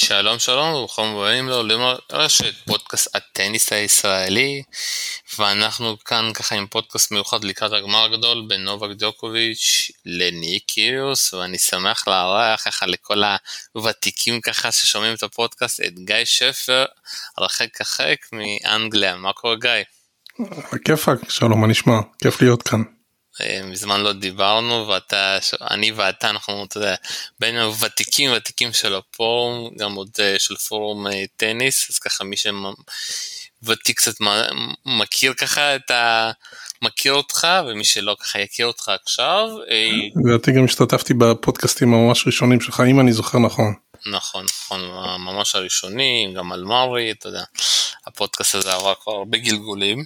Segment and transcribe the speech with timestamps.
[0.00, 1.80] שלום שלום וברוכים הבאים לעולים
[2.12, 4.62] לרשת פודקאסט הטניס הישראלי
[5.38, 12.08] ואנחנו כאן ככה עם פודקאסט מיוחד לקראת הגמר הגדול בין נובק דיוקוביץ' לניקיוס ואני שמח
[12.08, 13.22] לארח ככה לכל
[13.72, 16.84] הוותיקים ככה ששומעים את הפודקאסט את גיא שפר
[17.38, 19.70] הרחק הרחק מאנגליה מה קורה גיא?
[20.84, 22.97] כיפאק שלום מה נשמע כיף להיות כאן.
[23.40, 25.38] אה, מזמן לא דיברנו ואתה
[25.70, 26.94] אני ואתה אנחנו אתה יודע
[27.40, 32.36] בין הוותיקים ותיקים של הפורום גם עוד אה, של פורום אה, טניס אז ככה מי
[32.36, 34.14] שוותיק קצת
[34.86, 36.30] מכיר ככה את ה...
[36.82, 39.48] מכיר אותך ומי שלא ככה יכיר אותך עכשיו.
[40.24, 43.74] לדעתי גם השתתפתי בפודקאסטים הממש ראשונים שלך אם אני זוכר נכון.
[44.06, 44.80] נכון נכון
[45.18, 47.42] ממש הראשונים גם על מרי אתה יודע
[48.06, 50.04] הפודקאסט הזה עבר כבר הרבה גלגולים.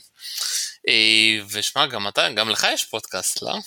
[0.88, 3.58] אה, ושמע, גם אתה, גם לך יש פודקאסט, לא?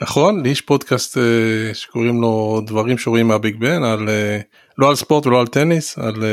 [0.00, 4.42] נכון, לי יש פודקאסט uh, שקוראים לו דברים שרואים מהביג בן, על, uh,
[4.78, 6.24] לא על ספורט ולא על טניס, על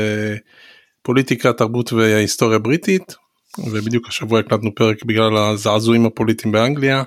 [1.02, 3.14] פוליטיקה, תרבות והיסטוריה בריטית,
[3.58, 7.02] ובדיוק השבוע הקלטנו פרק בגלל הזעזועים הפוליטיים באנגליה,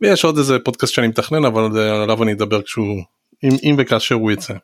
[0.00, 3.02] ויש עוד איזה פודקאסט שאני מתכנן, אבל עליו אני אדבר כשהוא,
[3.44, 4.54] אם, אם וכאשר הוא יצא.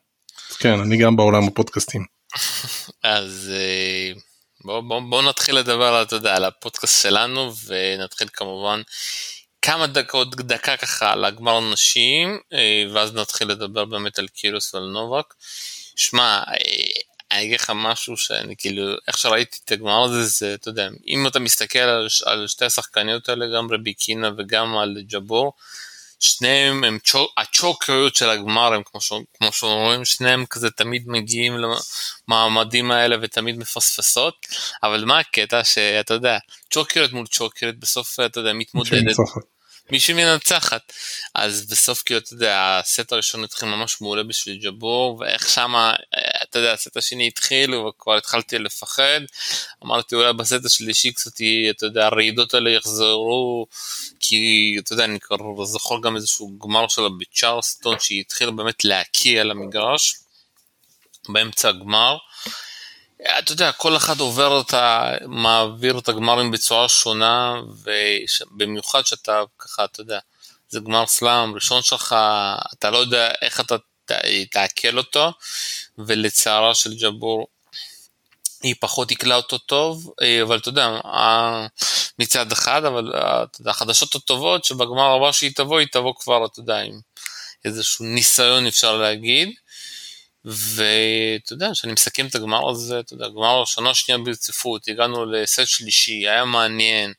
[0.58, 2.04] כן, אני גם בעולם הפודקאסטים.
[3.02, 3.52] אז...
[4.64, 8.82] בואו בוא, בוא נתחיל לדבר, אתה יודע, על הפודקאסט שלנו, ונתחיל כמובן
[9.62, 14.84] כמה דקות, דקה ככה על הגמר נשים, אה, ואז נתחיל לדבר באמת על קירוס ועל
[14.84, 15.34] נובק.
[15.96, 16.54] שמע, אה,
[17.32, 21.26] אני אגיד לך משהו שאני כאילו, איך שראיתי את הגמר הזה, זה, אתה יודע, אם
[21.26, 25.52] אתה מסתכל על, על שתי השחקניות האלה, גם רביקינה וגם על ג'בור,
[26.22, 26.98] שניהם הם
[27.36, 31.56] הצ'וקריות של הגמר הם כמו, שאומרים שניהם כזה תמיד מגיעים
[32.28, 34.46] למעמדים האלה ותמיד מפספסות.
[34.82, 36.38] אבל מה הקטע שאתה יודע
[36.70, 39.16] צ'וקריות מול צ'וקריות בסוף אתה יודע מתמודדת
[39.90, 40.92] מי שמנצחת
[41.34, 45.94] אז בסוף כאילו אתה יודע הסט הראשון התחיל ממש מעולה בשביל ג'בור ואיך שמה
[46.42, 49.20] אתה יודע הסט השני התחיל וכבר התחלתי לפחד
[49.84, 53.66] אמרתי אולי בסט השלישי קצת אתה יודע הרעידות האלה יחזרו
[54.20, 59.40] כי אתה יודע אני כבר זוכר גם איזשהו גמר שלה בצ'ארסטון שהיא התחילה באמת להקיא
[59.40, 60.14] על המגרש
[61.28, 62.16] באמצע הגמר.
[63.38, 65.12] אתה יודע, כל אחד עובר את ה...
[65.26, 70.18] מעביר את הגמרים בצורה שונה, ובמיוחד שאתה ככה, אתה יודע,
[70.68, 72.16] זה גמר סלאם ראשון שלך,
[72.72, 73.76] אתה לא יודע איך אתה
[74.50, 75.32] תעכל אותו,
[75.98, 77.46] ולצערה של ג'בור
[78.62, 80.12] היא פחות עיכלה אותו טוב,
[80.42, 81.00] אבל אתה יודע,
[82.18, 86.60] מצד אחד, אבל אתה יודע, החדשות הטובות שבגמר הבא שהיא תבוא, היא תבוא כבר, אתה
[86.60, 87.00] יודע, עם
[87.64, 89.48] איזשהו ניסיון אפשר להגיד.
[90.44, 95.66] ואתה יודע, כשאני מסכם את הגמר הזה, אתה יודע, גמר שנה שנייה ברציפות, הגענו לסט
[95.66, 97.12] שלישי, היה מעניין.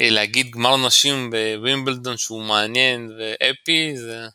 [0.00, 4.26] אה, להגיד גמר נשים בווימבלדון שהוא מעניין ואפי, זה,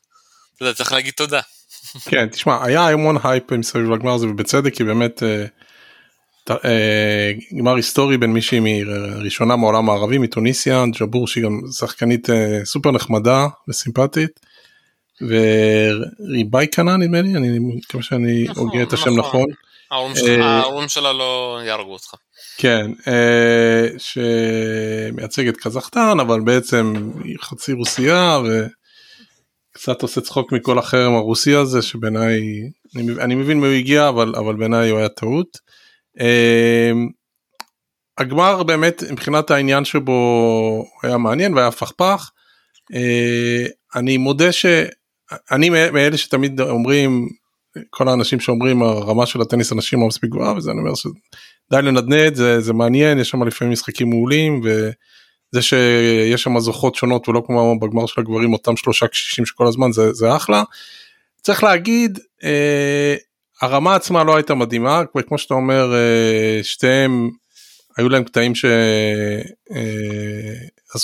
[0.56, 1.42] אתה יודע, צריך להגיד תודה.
[2.10, 5.46] כן, תשמע, היה המון הייפ מסביב לגמר הזה ובצדק, כי באמת אה,
[6.66, 12.28] אה, גמר היסטורי בין מישהי מראשונה מעולם הערבי, מתוניסיה, ג'בור שהיא גם שחקנית
[12.64, 14.53] סופר נחמדה וסימפטית.
[15.22, 19.46] וריבאי קנה נדמה לי אני מקווה שאני נכון, הוגה את השם נכון.
[19.92, 20.42] נכון.
[20.42, 22.14] ההורים שלה לא יהרגו אותך.
[22.58, 28.40] כן, אה, שמייצג את קזחתן אבל בעצם היא חצי רוסייה
[29.74, 32.40] וקצת עושה צחוק מכל החרם הרוסי הזה שבעיניי
[32.96, 35.58] אני, אני מבין מי הוא הגיע אבל אבל בעיניי הוא היה טעות.
[36.20, 36.92] אה,
[38.18, 42.30] הגמר באמת מבחינת העניין שבו היה מעניין והיה פכפך.
[42.94, 44.66] אה, אני מודה ש...
[45.52, 47.30] אני מאלה שתמיד אומרים
[47.90, 51.12] כל האנשים שאומרים הרמה של הטניס הנשים לא מספיק גבוהה וזה אני אומר שדי
[51.72, 57.44] לנדנד זה זה מעניין יש שם לפעמים משחקים מעולים וזה שיש שם זוכות שונות ולא
[57.46, 60.64] כמו בגמר של הגברים אותם שלושה קשישים שכל הזמן זה זה אחלה.
[61.42, 63.16] צריך להגיד אה,
[63.62, 67.30] הרמה עצמה לא הייתה מדהימה כמו שאתה אומר אה, שתיהם
[67.98, 68.72] היו להם קטעים שעשו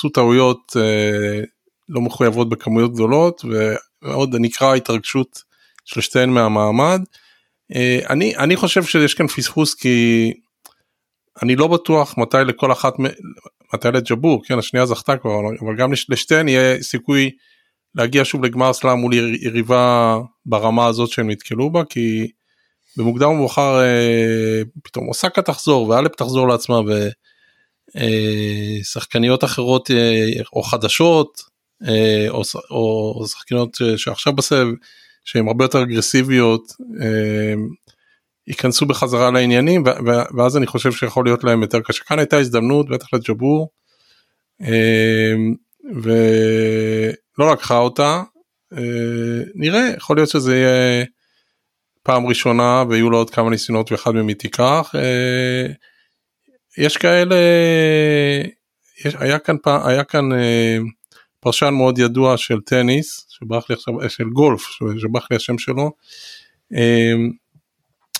[0.08, 1.42] אה, טעויות אה,
[1.90, 3.42] לא מחויבות בכמויות גדולות
[4.02, 5.44] מאוד נקרא התרגשות
[5.86, 7.02] של שתיהן מהמעמד.
[7.76, 10.34] אה, אני אני חושב שיש כאן פספוס כי
[11.44, 12.94] אני לא בטוח מתי לכל אחת
[13.74, 17.32] מתי לג'בור כן השנייה זכתה כבר אבל גם לשתיהן יהיה סיכוי
[17.96, 22.32] להגיע שוב לגמר סלאם מול יריבה ברמה הזאת שהם נתקלו בה כי
[22.98, 26.80] במוקדם ומאוחר אה, פתאום אוסקה תחזור ואלפ תחזור לעצמה
[28.82, 29.92] ושחקניות אה, אחרות
[30.54, 31.42] או חדשות
[32.30, 34.68] או, או שחקנות שעכשיו בסבב
[35.26, 36.72] שהן הרבה יותר אגרסיביות
[37.02, 37.54] אה,
[38.48, 39.84] ייכנסו בחזרה לעניינים
[40.38, 43.70] ואז אני חושב שיכול להיות להם יותר קשה כאן הייתה הזדמנות בטח לג'בור
[44.62, 45.34] אה,
[45.96, 48.24] ולא לקחה אותה
[49.56, 51.06] נראה יכול להיות שזה יהיה
[52.04, 54.92] פעם ראשונה ויהיו לו עוד כמה ניסיונות ואחד מהם היא תיקח.
[54.96, 55.66] אה,
[56.78, 57.36] יש כאלה,
[59.06, 59.56] יש, היה כאן,
[59.86, 60.78] היה כאן אה,
[61.40, 64.62] פרשן מאוד ידוע של טניס, שברח לי עכשיו, של גולף,
[65.02, 65.92] שברח לי השם שלו,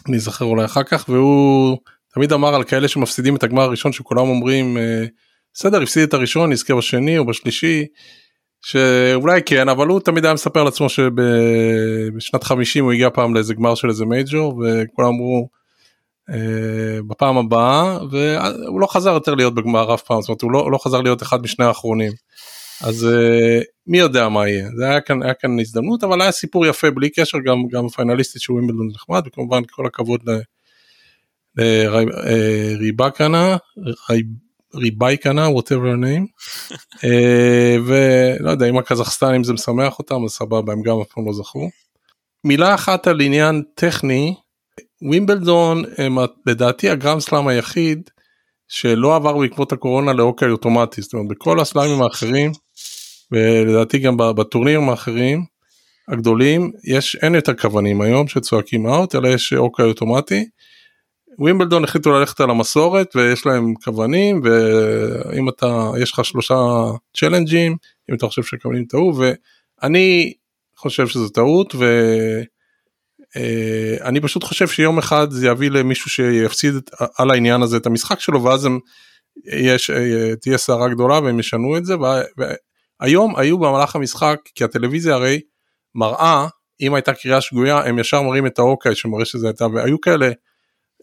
[0.08, 1.78] אני אזכר אולי אחר כך, והוא
[2.14, 4.78] תמיד אמר על כאלה שמפסידים את הגמר הראשון שכולם אומרים
[5.54, 7.86] בסדר הפסיד את הראשון נזכה בשני או בשלישי
[8.62, 13.76] שאולי כן אבל הוא תמיד היה מספר לעצמו שבשנת 50 הוא הגיע פעם לאיזה גמר
[13.76, 15.50] של איזה מייג'ור וכולם אמרו
[16.30, 20.72] אה, בפעם הבאה והוא לא חזר יותר להיות בגמר אף פעם זאת אומרת הוא לא,
[20.72, 22.12] לא חזר להיות אחד משני האחרונים.
[22.84, 26.66] אז אה, מי יודע מה יהיה זה היה כאן היה כאן הזדמנות אבל היה סיפור
[26.66, 30.22] יפה בלי קשר גם גם פיינליסטית שהוא ווימבלדון נחמד וכמובן כל הכבוד
[31.58, 33.58] לריבקנה
[34.76, 36.48] ריבייקנה whatever name
[37.04, 41.34] אה, ולא יודע אם הקזחסטנים זה משמח אותם אז סבבה הם גם אף פעם לא
[41.34, 41.70] זכו.
[42.44, 44.36] מילה אחת על עניין טכני
[45.02, 48.10] ווימבלדון הם לדעתי הגרם סלאם היחיד
[48.68, 52.52] שלא עבר בעקבות הקורונה לאוקיי אוטומטי זאת אומרת בכל הסלאמים האחרים
[53.32, 55.46] ולדעתי גם בטורנירים האחרים
[56.08, 60.46] הגדולים יש אין יותר כוונים היום שצועקים אאוט אלא יש אוקיי אוטומטי.
[61.40, 66.56] ווימבלדון החליטו ללכת על המסורת ויש להם כוונים ואם אתה יש לך שלושה
[67.18, 67.76] צ'לנג'ים
[68.10, 69.14] אם אתה חושב שהכוונים טעו
[69.82, 70.34] ואני
[70.78, 71.76] חושב שזה טעות
[73.36, 76.74] ואני פשוט חושב שיום אחד זה יביא למישהו שיפסיד
[77.18, 78.80] על העניין הזה את המשחק שלו ואז הם
[79.46, 79.92] יש
[80.42, 81.96] תהיה סערה גדולה והם ישנו את זה
[83.02, 85.40] והיום היו במהלך המשחק כי הטלוויזיה הרי
[85.96, 86.48] מראה
[86.82, 90.32] אם הייתה קריאה שגויה הם ישר מראים את האוקיי שמראה שזה הייתה והיו כאלה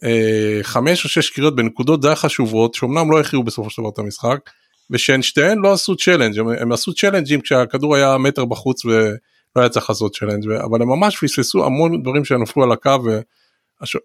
[0.05, 3.99] אה, חמש או שש קריאות בנקודות די חשובות שאומנם לא הכריעו בסופו של דבר את
[3.99, 4.39] המשחק
[4.91, 9.11] ושהן שתיהן לא עשו צ'לנג' הם, הם עשו צ'לנג'ים כשהכדור היה מטר בחוץ ולא
[9.57, 12.91] היה צריך לעשות צ'לנג' אבל הם ממש פספסו המון דברים שנפלו על הקו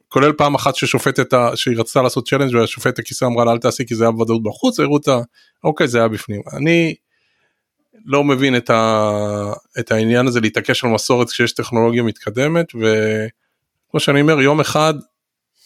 [0.08, 3.96] כולל פעם אחת ששופטת שהיא רצתה לעשות צ'לנג' והשופט הכיסא אמרה לה אל תעשי כי
[3.96, 5.20] זה היה בוודאות בחוץ הראו אותה
[5.64, 6.96] אוקיי זה היה בפנים אני
[8.06, 9.12] לא מבין את, ה,
[9.80, 14.94] את העניין הזה להתעקש על מסורת כשיש טכנולוגיה מתקדמת וכמו שאני אומר יום אחד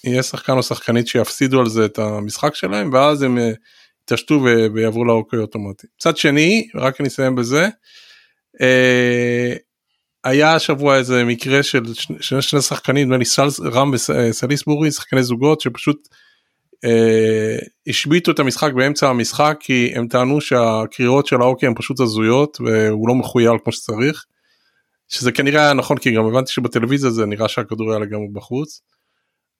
[0.03, 3.51] יהיה שחקן או שחקנית שיפסידו על זה את המשחק שלהם ואז הם אה,
[4.03, 4.43] יתעשתו
[4.73, 5.87] ויעברו לאוקיי אוטומטי.
[5.99, 7.69] מצד שני, רק אני אסיים בזה,
[8.61, 9.53] אה,
[10.23, 15.61] היה השבוע איזה מקרה של שני, שני שחקנים, נדמה לי סלס, רם וסליסבורי, שחקני זוגות
[15.61, 16.07] שפשוט
[17.87, 23.07] השביתו את המשחק באמצע המשחק כי הם טענו שהקריאות של האוקיי הם פשוט הזויות והוא
[23.07, 24.25] לא מחוייל כמו שצריך.
[25.07, 28.81] שזה כנראה היה נכון כי גם הבנתי שבטלוויזיה זה נראה שהכדור היה לגמרי בחוץ.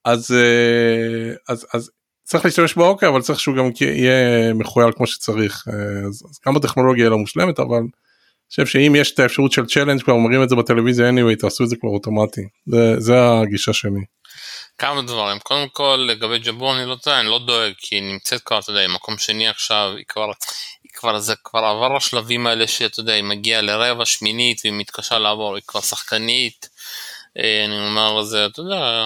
[0.06, 1.92] אז אה, אז אז
[2.24, 6.56] צריך להשתמש באוקיי אבל צריך שהוא גם יהיה מחוייל כמו שצריך אה, אז, אז גם
[6.56, 7.88] הטכנולוגיה לא מושלמת אבל אני
[8.50, 11.69] חושב שאם יש את האפשרות של צ'לנג' כבר אומרים את זה בטלוויזיה anyway תעשו את
[11.69, 14.01] זה כבר אוטומטי זה, זה הגישה שלי.
[14.77, 15.39] כמה דברים.
[15.39, 18.72] קודם כל לגבי ג'בור אני לא יודע אני לא דואג כי היא נמצאת כבר אתה
[18.72, 20.31] יודע מקום שני עכשיו היא כבר
[20.83, 25.19] היא כבר זה כבר עבר השלבים האלה שאתה יודע היא מגיעה לרבע שמינית והיא מתקשה
[25.19, 26.69] לעבור היא כבר שחקנית.
[27.38, 29.04] אה, אני אומר זה אתה יודע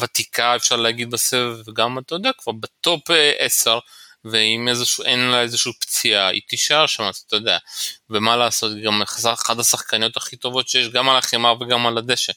[0.00, 3.02] ותיקה אפשר להגיד בסבב וגם אתה יודע כבר בטופ
[3.38, 3.78] 10
[4.24, 7.58] ואם איזשהו אין לה איזושהי פציעה היא תישאר שם אתה יודע.
[8.10, 12.32] ומה לעשות גם אחת השחקניות הכי טובות שיש גם על החימה וגם על הדשא.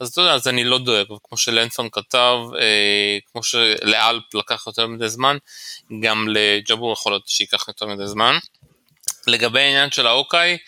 [0.00, 4.86] אז אתה יודע אז אני לא דואג כמו שלנסון כתב אה, כמו שלאלפ לקח יותר
[4.86, 5.36] מדי זמן
[6.02, 8.38] גם לג'אבור יכול להיות שייקח יותר מדי זמן.
[9.26, 10.58] לגבי העניין של האוקיי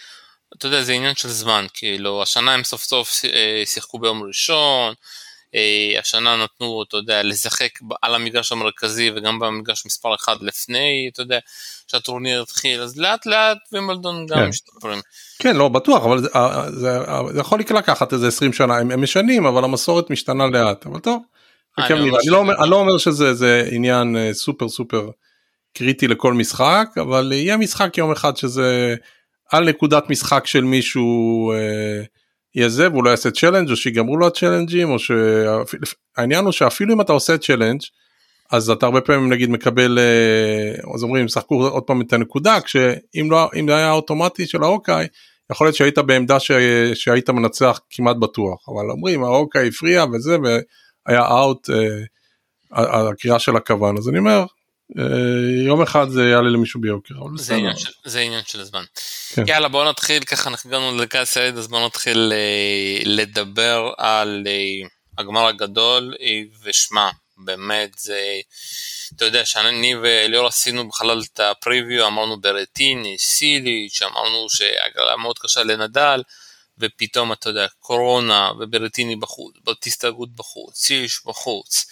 [0.56, 4.94] אתה יודע זה עניין של זמן כאילו השנה הם סוף סוף אה, שיחקו ביום ראשון
[5.98, 7.70] השנה נתנו, אתה יודע, לשחק
[8.02, 11.38] על המגרש המרכזי וגם במגרש מספר אחד לפני, אתה יודע,
[11.86, 14.48] שהטורניר התחיל, אז לאט לאט וימבלדון גם כן.
[14.48, 15.00] משתפרים.
[15.38, 16.98] כן, לא, בטוח, אבל זה, אה, זה,
[17.32, 21.22] זה יכול לקחת איזה 20 שנה, הם, הם משנים, אבל המסורת משתנה לאט, אבל טוב.
[21.78, 25.10] אני, אני, לא אומר, אני לא אומר שזה עניין אה, סופר סופר
[25.74, 28.94] קריטי לכל משחק, אבל יהיה משחק יום אחד שזה
[29.50, 31.52] על נקודת משחק של מישהו.
[31.52, 32.02] אה,
[32.54, 37.00] יהיה זה והוא לא יעשה צ'לנג' או שיגמרו לו הצ'לנג'ים או שהעניין הוא שאפילו אם
[37.00, 37.80] אתה עושה צ'לנג'
[38.52, 43.30] אז אתה הרבה פעמים נגיד מקבל אה, אז אומרים שחקו עוד פעם את הנקודה כשאם
[43.30, 45.06] לא אם זה היה אוטומטי של האוקיי
[45.50, 46.50] יכול להיות שהיית בעמדה ש...
[46.94, 48.68] שהיית מנצח כמעט בטוח.
[48.68, 53.98] אבל אומרים האוקיי הפריע וזה והיה אאוט אה, הקריאה של הכוון.
[53.98, 54.44] אז אני אומר
[55.66, 57.14] יום אחד זה יעלה למישהו ביוקר.
[57.36, 58.84] זה עניין, של, זה עניין של זמן.
[59.32, 59.44] כן.
[59.46, 64.88] יאללה בוא נתחיל ככה אנחנו הגענו לדקה הסייד אז בוא נתחיל אה, לדבר על אה,
[65.18, 66.14] הגמר הגדול
[66.64, 68.20] ושמע באמת זה
[69.16, 75.62] אתה יודע שאני וליאור עשינו בכלל את הפריוויו אמרנו ברטיני סיליץ' אמרנו שהגרלה מאוד קשה
[75.62, 76.22] לנדל
[76.80, 81.86] ופתאום אתה יודע, קורונה וברטיני בחוץ, בטיסטה גוד בחוץ, שיש בחוץ,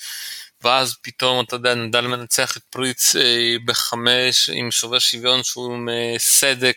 [0.65, 5.89] ואז פתאום אתה יודע, נדל מנצח את פריץ אה, בחמש עם שובר שוויון שהוא עם
[5.89, 6.77] אה, סדק,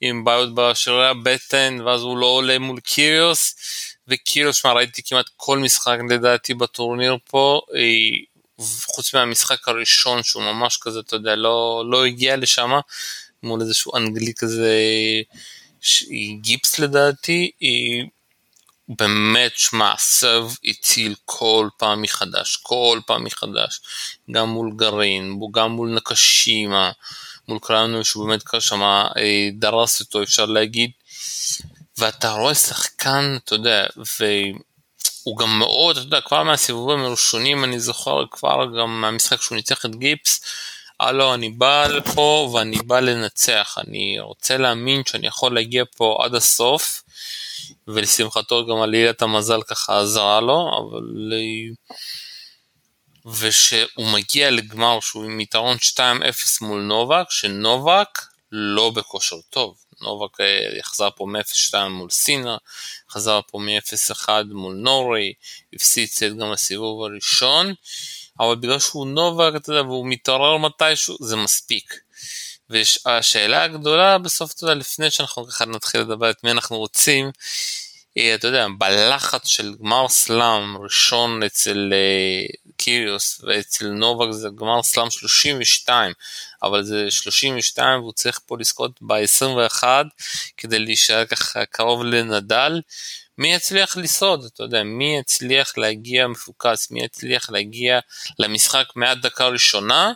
[0.00, 3.54] עם בעיות בשרירי הבטן, ואז הוא לא עולה מול קיריוס,
[4.08, 7.80] וקיריוס, שמע, ראיתי כמעט כל משחק לדעתי בטורניר פה, אה,
[8.86, 12.70] חוץ מהמשחק הראשון שהוא ממש כזה, אתה יודע, לא, לא הגיע לשם,
[13.42, 14.74] מול איזשהו אנגלי כזה,
[16.40, 17.50] גיפס לדעתי,
[18.88, 23.80] באמת, שמע, סב הציל כל פעם מחדש, כל פעם מחדש,
[24.30, 26.90] גם מול גרעין, גם מול נקשימה,
[27.48, 30.90] מול קראנו שהוא באמת שם אה, דרס אותו, אפשר להגיד,
[31.98, 38.24] ואתה רואה שחקן, אתה יודע, והוא גם מאוד, אתה יודע, כבר מהסיבובים הראשונים, אני זוכר
[38.30, 40.40] כבר גם מהמשחק שהוא ניצח את גיפס,
[41.00, 46.34] הלו, אני בא לפה ואני בא לנצח, אני רוצה להאמין שאני יכול להגיע פה עד
[46.34, 47.02] הסוף,
[47.88, 51.32] ולשמחתו גם עלילת המזל ככה עזרה לו, אבל...
[53.40, 56.00] ושהוא מגיע לגמר שהוא עם יתרון 2-0
[56.60, 58.18] מול נובק, שנובק
[58.52, 59.76] לא בכושר טוב.
[60.00, 62.56] נובק אה, יחזר פה מ-0-2 מול סינה,
[63.10, 65.32] חזר פה מ-0-1 מול נורי,
[65.74, 67.74] הפסיד קצת גם בסיבוב הראשון,
[68.40, 71.94] אבל בגלל שהוא נובק, אתה יודע, והוא מתעורר מתישהו, זה מספיק.
[72.70, 77.30] והשאלה הגדולה בסוף, אתה יודע, לפני שאנחנו ככה נתחיל לדבר את מי אנחנו רוצים,
[78.34, 85.10] אתה יודע, בלחץ של גמר סלאם ראשון אצל uh, קיריוס ואצל נובק זה גמר סלאם
[85.10, 86.12] 32,
[86.62, 89.84] אבל זה 32 והוא צריך פה לזכות ב-21
[90.56, 92.80] כדי להישאר ככה קרוב לנדל.
[93.38, 97.98] מי יצליח לשרוד, אתה יודע, מי יצליח להגיע מפוקס, מי יצליח להגיע
[98.38, 100.12] למשחק מהדקה ראשונה,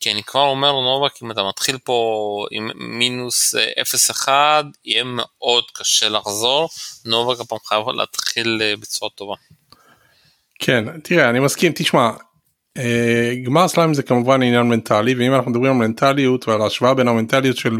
[0.00, 5.64] כי אני כבר אומר נובק, אם אתה מתחיל פה עם מינוס 0-1, אה, יהיה מאוד
[5.74, 6.68] קשה לחזור,
[7.06, 9.34] נובק הפעם חייב להתחיל אה, בצורה טובה.
[10.58, 12.10] כן, תראה, אני מסכים, תשמע,
[12.76, 17.08] אה, גמר סלאם זה כמובן עניין מנטלי, ואם אנחנו מדברים על מנטליות ועל ההשוואה בין
[17.08, 17.76] המנטליות של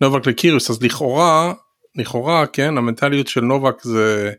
[0.00, 1.52] נובק לקיריוס, אז לכאורה,
[1.96, 4.32] לכאורה, כן, המנטליות של נובק זה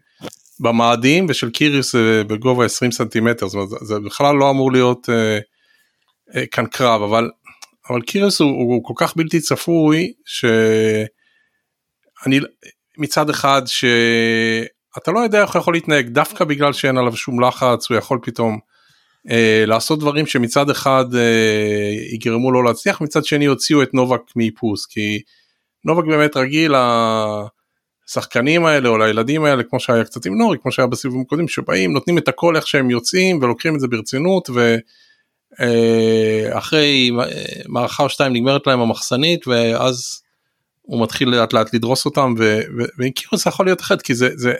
[0.60, 5.10] במאדים ושל קיריוס זה בגובה 20 סנטימטר, זאת אומרת, זה בכלל לא אמור להיות...
[6.52, 7.30] כאן קרב אבל
[7.90, 12.40] אבל קירס הוא, הוא כל כך בלתי צפוי שאני
[12.98, 17.90] מצד אחד שאתה לא יודע איך הוא יכול להתנהג דווקא בגלל שאין עליו שום לחץ
[17.90, 18.60] הוא יכול פתאום
[19.30, 24.86] אה, לעשות דברים שמצד אחד אה, יגרמו לו להצליח מצד שני הוציאו את נובק מאיפוס
[24.86, 25.22] כי
[25.86, 26.74] נובק באמת רגיל
[28.08, 31.94] לשחקנים האלה או לילדים האלה כמו שהיה קצת עם נורי כמו שהיה בסיבובים קודמים שבאים
[31.94, 34.50] נותנים את הכל איך שהם יוצאים ולוקחים את זה ברצינות.
[34.50, 34.76] ו...
[35.60, 37.12] אה, אחרי
[37.68, 40.22] מערכה או שתיים נגמרת להם המחסנית ואז
[40.82, 42.34] הוא מתחיל לאט לאט לדרוס אותם
[43.16, 44.54] קירוס זה יכול להיות אחרת כי זה זה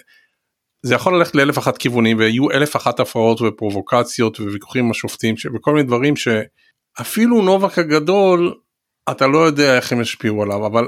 [0.84, 5.74] זה יכול ללכת לאלף אחת כיוונים ויהיו אלף אחת הפרעות ופרובוקציות וויכוחים עם השופטים וכל
[5.74, 8.54] מיני דברים שאפילו נובק הגדול
[9.12, 10.88] אתה לא יודע איך הם ישפיעו עליו אבל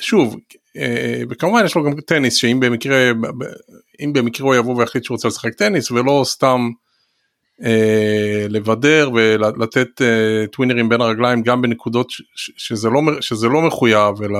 [0.00, 0.36] שוב
[0.76, 3.10] אה, וכמובן יש לו גם טניס שאם במקרה
[4.00, 6.70] אם במקרה הוא יבוא ויחליט שהוא רוצה לשחק טניס ולא סתם.
[7.64, 14.38] אה, לבדר ולתת אה, טווינרים בין הרגליים גם בנקודות שזה לא, שזה לא מחויב אלא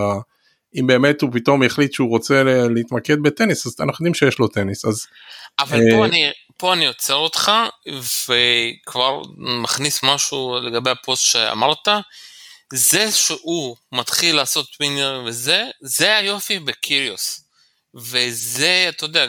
[0.81, 2.43] אם באמת הוא פתאום יחליט שהוא רוצה
[2.75, 5.07] להתמקד בטניס אז אנחנו יודעים שיש לו טניס אז.
[5.59, 7.53] אבל אה, פה אני פה אני עוצר אותך
[7.89, 11.89] וכבר מכניס משהו לגבי הפוסט שאמרת.
[12.73, 17.42] זה שהוא מתחיל לעשות טווינר וזה זה היופי בקיריוס.
[17.95, 19.27] וזה אתה יודע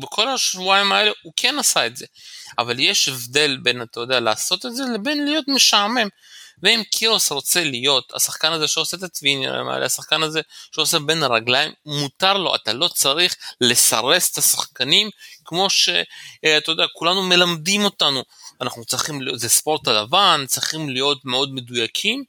[0.00, 2.06] בכל השבועיים האלה הוא כן עשה את זה
[2.58, 6.08] אבל יש הבדל בין אתה יודע לעשות את זה לבין להיות משעמם.
[6.62, 10.40] ואם קירוס רוצה להיות השחקן הזה שעושה את הטווינרים האלה, השחקן הזה
[10.74, 15.10] שעושה בין הרגליים, מותר לו, אתה לא צריך לסרס את השחקנים
[15.44, 15.98] כמו שאתה
[16.44, 18.22] אה, יודע, כולנו מלמדים אותנו.
[18.60, 22.24] אנחנו צריכים, זה ספורט הלבן, צריכים להיות מאוד מדויקים,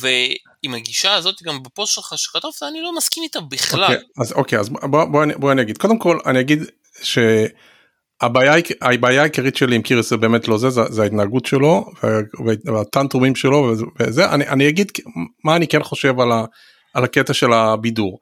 [0.00, 3.82] ועם הגישה הזאת גם בפוסט שלך שכתבת, אני לא מסכים איתה בכלל.
[3.82, 6.58] אוקיי, אז אוקיי, אז בוא, בוא, בוא, בוא אני אגיד, קודם כל אני אגיד
[7.02, 7.18] ש...
[8.22, 11.84] הבעיה, הבעיה העיקרית שלי עם קירס זה באמת לא זה, זה, זה ההתנהגות שלו
[12.64, 14.92] והטנטרומים שלו וזה, אני, אני אגיד
[15.44, 16.44] מה אני כן חושב על, ה,
[16.94, 18.18] על הקטע של הבידור.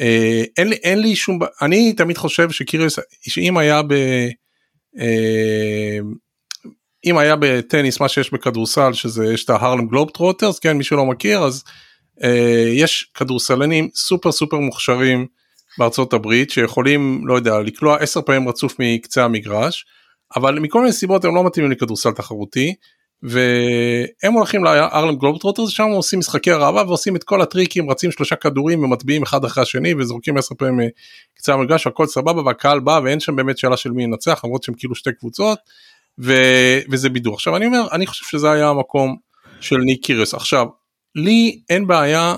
[0.00, 3.92] אה, אין, לי, אין לי שום, אני תמיד חושב שקירס, שאם היה ב...
[4.98, 5.98] אה,
[7.06, 11.06] אם היה בטניס מה שיש בכדורסל שזה יש את ההרלם גלוב טרוטרס כן מי שלא
[11.06, 11.64] מכיר אז
[12.24, 15.26] אה, יש כדורסלנים סופר סופר מוכשרים
[15.78, 19.86] בארצות הברית שיכולים לא יודע לקלוע עשר פעמים רצוף מקצה המגרש
[20.36, 22.74] אבל מכל מיני סיבות הם לא מתאימים לכדורסל תחרותי
[23.22, 28.84] והם הולכים לארלם גלובטרוטרס שם עושים משחקי ראווה ועושים את כל הטריקים רצים שלושה כדורים
[28.84, 30.88] ומצביעים אחד אחרי השני וזורקים עשר פעמים
[31.34, 34.74] קצה המגרש הכל סבבה והקהל בא ואין שם באמת שאלה של מי ינצח למרות שהם
[34.74, 35.58] כאילו שתי קבוצות
[36.20, 36.32] ו...
[36.90, 37.34] וזה בידור.
[37.34, 39.16] עכשיו אני אומר אני חושב שזה היה המקום
[39.60, 40.34] של ניק קירס.
[40.34, 40.66] עכשיו
[41.14, 42.34] לי אין בעיה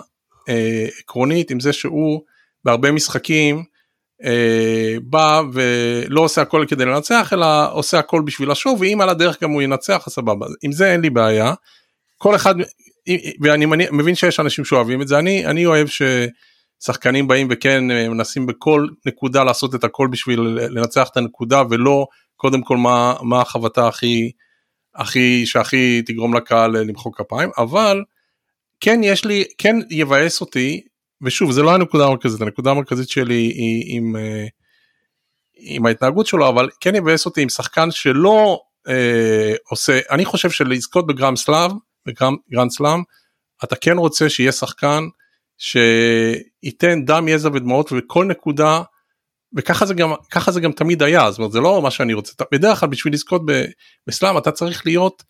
[0.49, 2.21] אה, עקרונית עם זה שהוא
[2.65, 3.65] בהרבה משחקים
[4.25, 9.43] אה, בא ולא עושה הכל כדי לנצח אלא עושה הכל בשביל השואו ואם על הדרך
[9.43, 10.47] גם הוא ינצח אז סבבה.
[10.63, 11.55] עם זה אין לי בעיה.
[12.19, 12.55] כל אחד
[13.41, 15.19] ואני מבין שיש אנשים שאוהבים את זה.
[15.19, 21.09] אני אני אוהב ששחקנים באים וכן אה, מנסים בכל נקודה לעשות את הכל בשביל לנצח
[21.13, 22.07] את הנקודה ולא
[22.39, 24.31] קודם כל מה מה החבטה הכי
[24.95, 28.05] הכי שהכי תגרום לקהל אה, למחוא כפיים אבל
[28.81, 30.85] כן יש לי כן יבאס אותי
[31.23, 34.47] ושוב זה לא הנקודה המרכזית הנקודה המרכזית שלי היא עם, אה,
[35.57, 41.07] עם ההתנהגות שלו אבל כן יבאס אותי עם שחקן שלא אה, עושה אני חושב שלזכות
[41.07, 41.73] בגרם סלאב
[42.07, 43.03] בגרנד סלאם
[43.65, 45.05] אתה כן רוצה שיהיה שחקן
[45.59, 48.83] שייתן דם יזע ודמעות וכל נקודה
[49.57, 52.33] וככה זה גם ככה זה גם תמיד היה זאת אומרת זה לא מה שאני רוצה.
[52.53, 53.43] בדרך כלל בשביל לזכות
[54.07, 55.23] בסלאם אתה צריך להיות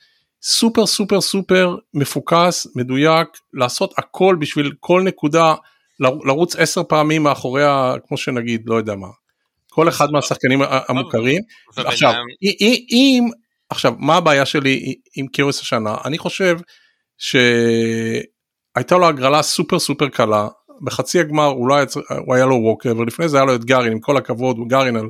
[0.42, 5.54] סופר סופר סופר מפוקס מדויק לעשות הכל בשביל כל נקודה
[6.00, 9.08] לרוץ עשר פעמים מאחוריה כמו שנגיד לא יודע מה
[9.70, 11.42] כל אחד מהשחקנים המוכרים.
[11.76, 12.12] עכשיו
[12.90, 13.28] אם
[13.70, 15.96] עכשיו מה הבעיה שלי עם קירוס השנה?
[16.04, 16.58] אני חושב
[17.18, 20.48] שהייתה לו הגרלה סופר סופר קלה
[20.82, 21.87] בחצי הגמר הוא, לא היה,
[22.18, 25.08] הוא היה לו ווקר ולפני זה היה לו את גארין עם כל הכבוד גארין על,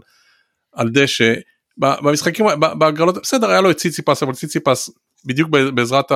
[0.73, 1.35] על דשא
[1.79, 2.47] במשחקים
[2.79, 4.91] בהגרלות בסדר היה לו את ציציפס אבל ציציפס
[5.25, 6.13] בדיוק בעזרת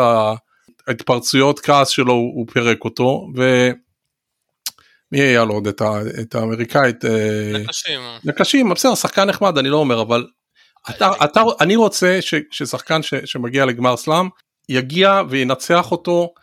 [0.86, 3.70] ההתפרצויות כעס שלו הוא פירק אותו ו...
[5.12, 7.04] מי היה לו עוד את, ה, את האמריקאית?
[7.04, 8.00] אה, נקשים.
[8.24, 10.26] נקשים, בסדר, שחקן נחמד, אני לא אומר, אבל
[10.90, 14.28] אתה, אתה, אני רוצה ש, ששחקן ש, שמגיע לגמר סלאם
[14.68, 16.34] יגיע וינצח אותו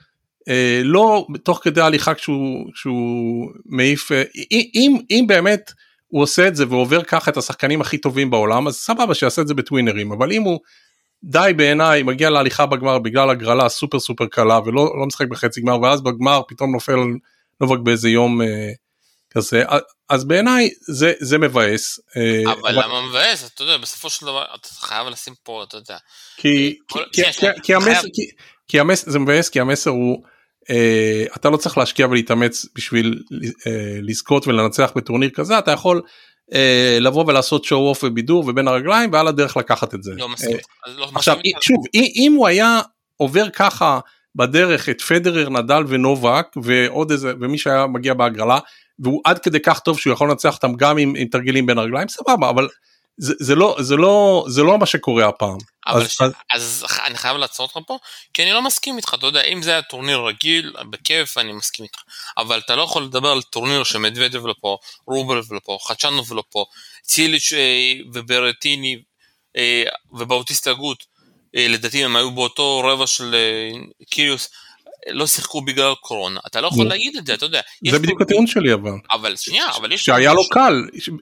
[0.83, 4.23] לא תוך כדי הליכה כשהוא, כשהוא מעיף, אה,
[4.75, 5.71] אם, אם באמת
[6.07, 9.47] הוא עושה את זה ועובר ככה את השחקנים הכי טובים בעולם אז סבבה שיעשה את
[9.47, 10.59] זה בטווינרים אבל אם הוא
[11.23, 15.81] די בעיניי מגיע להליכה בגמר בגלל הגרלה סופר סופר קלה ולא לא משחק בחצי גמר
[15.81, 16.95] ואז בגמר פתאום נופל
[17.61, 18.71] נובק באיזה יום אה,
[19.31, 19.63] כזה
[20.09, 21.99] אז בעיניי זה זה מבאס.
[22.17, 25.97] אה, אבל למה מבאס אתה יודע בסופו של דבר אתה חייב לשים פה אתה יודע.
[28.67, 30.23] כי המסר זה מבאס כי המסר הוא
[31.35, 33.69] אתה לא צריך להשקיע ולהתאמץ בשביל uh,
[34.01, 36.01] לזכות ולנצח בטורניר כזה אתה יכול
[36.51, 36.55] uh,
[36.99, 40.11] לבוא ולעשות שואו אוף ובידור ובין הרגליים ועל הדרך לקחת את זה.
[40.17, 40.57] לא מסכים.
[40.87, 42.81] לא עכשיו שוב אם הוא היה
[43.17, 43.99] עובר ככה
[44.35, 48.59] בדרך את פדרר, נדל ונובק ועוד איזה ומי שהיה מגיע בהגרלה
[48.99, 52.07] והוא עד כדי כך טוב שהוא יכול לנצח אותם גם עם, עם תרגילים בין הרגליים
[52.07, 52.67] סבבה אבל
[53.19, 55.57] זה, זה לא זה לא זה לא מה שקורה הפעם.
[55.87, 56.21] אבל אז, ש...
[56.21, 56.31] אז...
[56.53, 57.97] אז אני חייב לעצור אותך פה
[58.33, 61.85] כי אני לא מסכים איתך אתה יודע אם זה היה טורניר רגיל בכיף אני מסכים
[61.85, 61.99] איתך
[62.37, 64.77] אבל אתה לא יכול לדבר על טורניר שמדוודב לא פה
[65.07, 66.65] רובלב לא פה חצ'אנוב לא פה
[67.03, 69.01] ציליץ' אה, וברטיני
[69.57, 71.03] אה, ובאוטיסטה גוט
[71.55, 73.35] אה, לדעתי הם היו באותו רבע של
[74.09, 74.49] קיריוס,
[75.07, 77.61] לא שיחקו בגלל קורונה, אתה לא יכול להגיד את זה, אתה יודע.
[77.91, 78.91] זה בדיוק הטיעון שלי אבל.
[79.11, 80.05] אבל שנייה, אבל יש...
[80.05, 80.73] שהיה לו קל.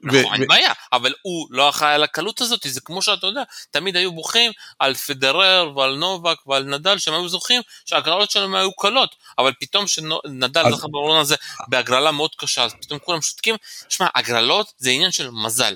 [0.02, 3.96] נכון, אין בעיה, אבל הוא לא אחראי על הקלות הזאת, זה כמו שאתה יודע, תמיד
[3.96, 9.16] היו בוכים על פדרר ועל נובק ועל נדל שהם היו זוכים, שהגרלות שלהם היו קלות,
[9.38, 11.36] אבל פתאום שנדל זכה ברונה הזה
[11.68, 13.54] בהגרלה מאוד קשה, אז פתאום כולם שותקים,
[13.88, 15.74] שמע, הגרלות זה עניין של מזל.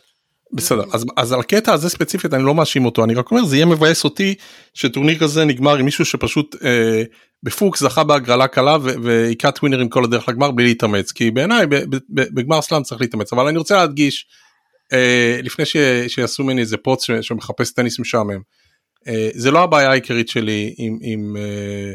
[0.53, 3.57] בסדר אז אז על הקטע הזה ספציפית אני לא מאשים אותו אני רק אומר זה
[3.57, 4.35] יהיה מבאס אותי
[4.75, 7.03] שטורניר כזה נגמר עם מישהו שפשוט אה,
[7.43, 11.67] בפוקס זכה בהגרלה קלה והיכה טווינרים כל הדרך לגמר בלי להתאמץ כי בעיניי
[12.09, 14.27] בגמר סלאם צריך להתאמץ אבל אני רוצה להדגיש
[14.93, 15.77] אה, לפני ש,
[16.09, 18.41] שיעשו ממני איזה פוץ שמחפש טניס משעמם
[19.09, 21.93] אה, זה לא הבעיה העיקרית שלי עם עם, אה,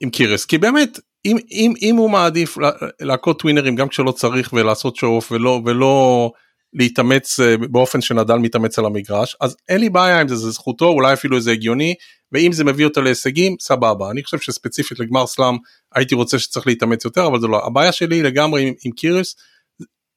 [0.00, 2.58] עם קירס כי באמת אם אם אם הוא מעדיף
[3.00, 6.30] להכות טווינרים גם כשלא צריך ולעשות שואו אוף ולא ולא.
[6.76, 10.88] להתאמץ אה, באופן שנדל מתאמץ על המגרש אז אין לי בעיה עם זה זה זכותו
[10.88, 11.94] אולי אפילו זה הגיוני
[12.32, 14.10] ואם זה מביא אותו להישגים סבבה.
[14.10, 15.56] אני חושב שספציפית לגמר סלאם
[15.94, 17.66] הייתי רוצה שצריך להתאמץ יותר אבל זה לא.
[17.66, 19.36] הבעיה שלי לגמרי עם, עם קיריס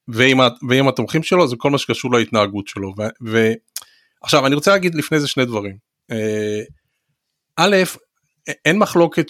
[0.08, 2.94] ועם, ועם התומכים שלו זה כל מה שקשור להתנהגות שלו.
[3.22, 5.78] ועכשיו אני רוצה להגיד לפני זה שני דברים.
[6.12, 6.62] אה,
[7.56, 7.76] א',
[8.66, 9.28] אין מחלוקת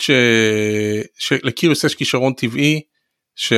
[1.17, 2.81] שלקיריס יש כישרון טבעי
[3.35, 3.53] ש...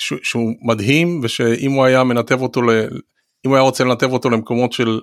[0.00, 2.70] שהוא מדהים ושאם הוא היה מנתב אותו ל...
[3.46, 5.00] אם הוא היה רוצה לנתב אותו למקומות של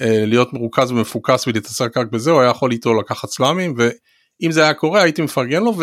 [0.00, 4.62] אה, להיות מרוכז ומפוקס ולהתעסק רק בזה הוא היה יכול איתו לקחת סלאמים ואם זה
[4.62, 5.74] היה קורה הייתי מפרגן לו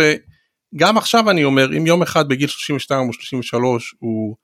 [0.76, 4.36] וגם עכשיו אני אומר אם יום אחד בגיל 32 או 33 הוא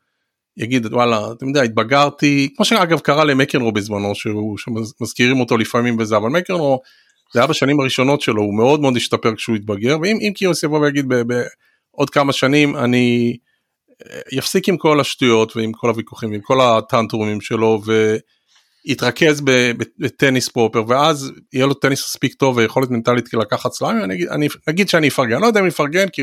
[0.57, 6.17] יגיד וואלה אתם יודע התבגרתי כמו שאגב קרה למקנרו בזמנו שהוא שמזכירים אותו לפעמים בזה
[6.17, 6.81] אבל מקנרו
[7.33, 11.05] זה היה בשנים הראשונות שלו, הוא מאוד מאוד השתפר כשהוא התבגר, ואם קיוס יבוא ויגיד
[11.07, 13.37] בעוד כמה שנים אני
[14.31, 17.81] יפסיק עם כל השטויות ועם כל הוויכוחים ועם כל הטנטרומים שלו
[18.85, 19.41] ויתרכז
[19.99, 24.89] בטניס פרופר ואז יהיה לו טניס מספיק טוב ויכולת מנטלית לקחת סלאמים, אני, אני נגיד
[24.89, 26.21] שאני אפרגן, לא יודע אם אפרגן כי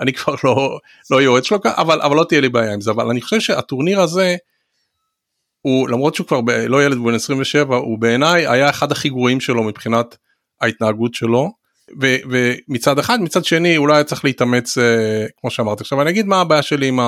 [0.00, 0.78] אני כבר לא,
[1.10, 4.00] לא יועץ שלו, אבל, אבל לא תהיה לי בעיה עם זה, אבל אני חושב שהטורניר
[4.00, 4.36] הזה
[5.60, 9.40] הוא למרות שהוא כבר ב, לא ילד בן 27 הוא בעיניי היה אחד הכי גרועים
[9.40, 10.16] שלו מבחינת
[10.60, 11.52] ההתנהגות שלו
[12.00, 15.82] ומצד אחד מצד שני אולי צריך להתאמץ אה, כמו שאמרתי.
[15.82, 16.98] עכשיו אני אגיד מה הבעיה שלי עם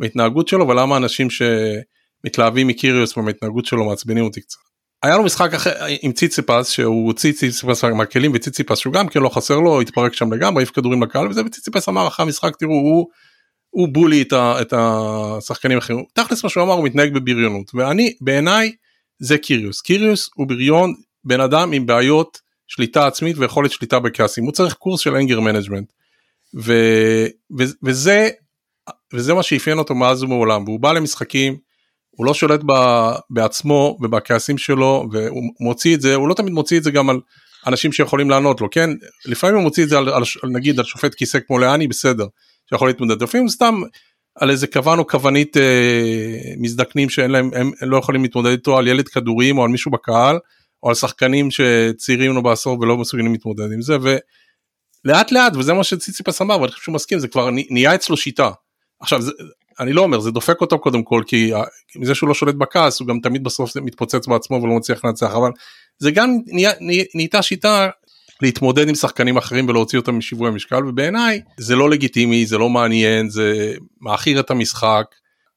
[0.00, 4.58] ההתנהגות שלו ולמה אנשים שמתלהבים מקיריוס מההתנהגות שלו מעצבנים אותי קצת.
[5.02, 9.28] היה לו משחק אחר עם ציציפס שהוא הוציא ציציפס מהכלים וציציפס שהוא גם כן לא
[9.28, 13.06] חסר לו התפרק שם לגמרי העיף כדורים לקהל וזה וציציפס אמר אחרי המשחק תראו הוא
[13.70, 16.04] הוא bully את, ה, את השחקנים האחרים.
[16.14, 17.70] תכלס מה שהוא אמר הוא מתנהג בבריונות.
[17.74, 18.72] ואני בעיניי
[19.18, 19.80] זה קיריוס.
[19.80, 22.38] קיריוס הוא בריון בן אדם עם בעיות
[22.70, 24.44] שליטה עצמית ויכולת שליטה בכעסים.
[24.44, 25.92] הוא צריך קורס של anger management
[27.82, 28.28] וזה
[29.14, 30.64] וזה מה שאפיין אותו מאז ומעולם.
[30.64, 31.56] והוא בא למשחקים
[32.10, 32.72] הוא לא שולט ב,
[33.30, 37.20] בעצמו ובכעסים שלו והוא מוציא את זה הוא לא תמיד מוציא את זה גם על
[37.66, 38.90] אנשים שיכולים לענות לו כן?
[39.26, 42.26] לפעמים הוא מוציא את זה על, על נגיד על שופט כיסא כמו לאני בסדר
[42.68, 43.22] שיכול להתמודד.
[43.22, 43.80] לפעמים סתם
[44.34, 48.78] על איזה כוון או כוונית אה, מזדקנים שאין להם הם, הם לא יכולים להתמודד איתו
[48.78, 50.38] על ילד כדורים או על מישהו בקהל
[50.82, 55.84] או על שחקנים שצעירים לו בעשור ולא מסוגלים להתמודד עם זה ולאט לאט וזה מה
[55.84, 58.50] שציציפס אמר ואני חושב שהוא מסכים זה כבר נהיה אצלו שיטה.
[59.00, 59.32] עכשיו זה,
[59.80, 61.52] אני לא אומר זה דופק אותו קודם כל כי
[61.96, 65.50] מזה שהוא לא שולט בכעס הוא גם תמיד בסוף מתפוצץ בעצמו ולא מצליח לנצח אבל
[65.98, 66.72] זה גם נהיה,
[67.14, 67.88] נהייתה שיטה
[68.42, 73.30] להתמודד עם שחקנים אחרים ולהוציא אותם משיווי המשקל ובעיניי זה לא לגיטימי זה לא מעניין
[73.30, 75.04] זה מעכיר את המשחק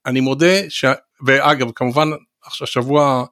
[0.05, 0.85] אני מודה ש...
[1.25, 2.09] ואגב כמובן
[2.61, 3.25] השבוע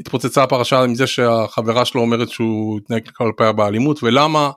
[0.00, 4.50] התפוצצה הפרשה עם זה שהחברה שלו אומרת שהוא התנהג כלפיה באלימות ולמה?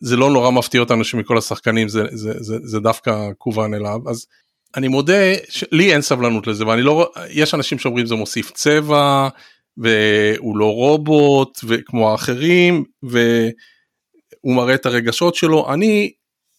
[0.00, 3.98] זה לא נורא מפתיע אותנו שמכל השחקנים זה, זה, זה, זה דווקא כוון אליו.
[4.08, 4.26] אז
[4.76, 9.28] אני מודה שלי אין סבלנות לזה ואני לא יש אנשים שאומרים זה מוסיף צבע
[9.76, 15.72] והוא לא רובוט וכמו האחרים והוא מראה את הרגשות שלו.
[15.72, 16.12] אני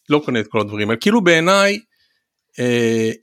[0.08, 1.00] לא קונה את כל הדברים האלה.
[1.00, 1.78] כאילו בעיניי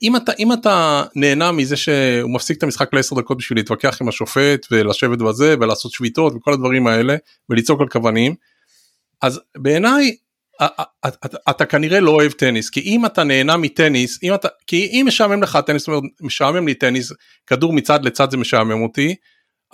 [0.02, 4.08] אם אתה אם אתה נהנה מזה שהוא מפסיק את המשחק לעשר דקות בשביל להתווכח עם
[4.08, 7.16] השופט ולשבת בזה ולעשות שביתות וכל הדברים האלה
[7.48, 8.34] ולצעוק על כוונים
[9.22, 10.16] אז בעיניי
[11.50, 15.42] אתה כנראה לא אוהב טניס כי אם אתה נהנה מטניס אם אתה כי אם משעמם
[15.42, 15.86] לך טניס
[16.20, 17.12] משעמם לי טניס
[17.46, 19.14] כדור מצד לצד זה משעמם אותי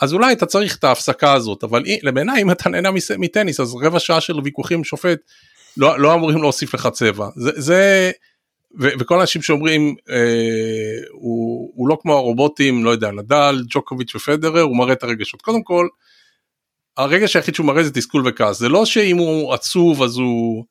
[0.01, 1.83] אז אולי אתה צריך את ההפסקה הזאת אבל
[2.14, 5.19] בעיניי אם אתה נהנה מטניס אז רבע שעה של ויכוחים שופט
[5.77, 7.29] לא, לא אמורים להוסיף לך צבע.
[7.37, 8.11] זה, זה
[8.79, 10.17] וכל האנשים שאומרים אה,
[11.12, 15.43] הוא, הוא לא כמו הרובוטים לא יודע נדל ג'וקוביץ' ופדרר הוא מראה את הרגשות.
[15.43, 15.89] קודם כל
[16.97, 18.59] הרגש היחיד שהוא מראה זה תסכול וכעס.
[18.59, 20.65] זה לא שאם הוא עצוב אז הוא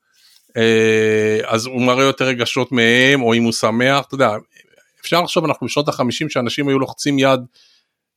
[0.58, 4.06] אה, אז הוא מראה יותר רגשות מהם או אם הוא שמח.
[4.08, 4.32] אתה יודע
[5.02, 7.40] אפשר לחשוב אנחנו בשנות החמישים שאנשים היו לוחצים יד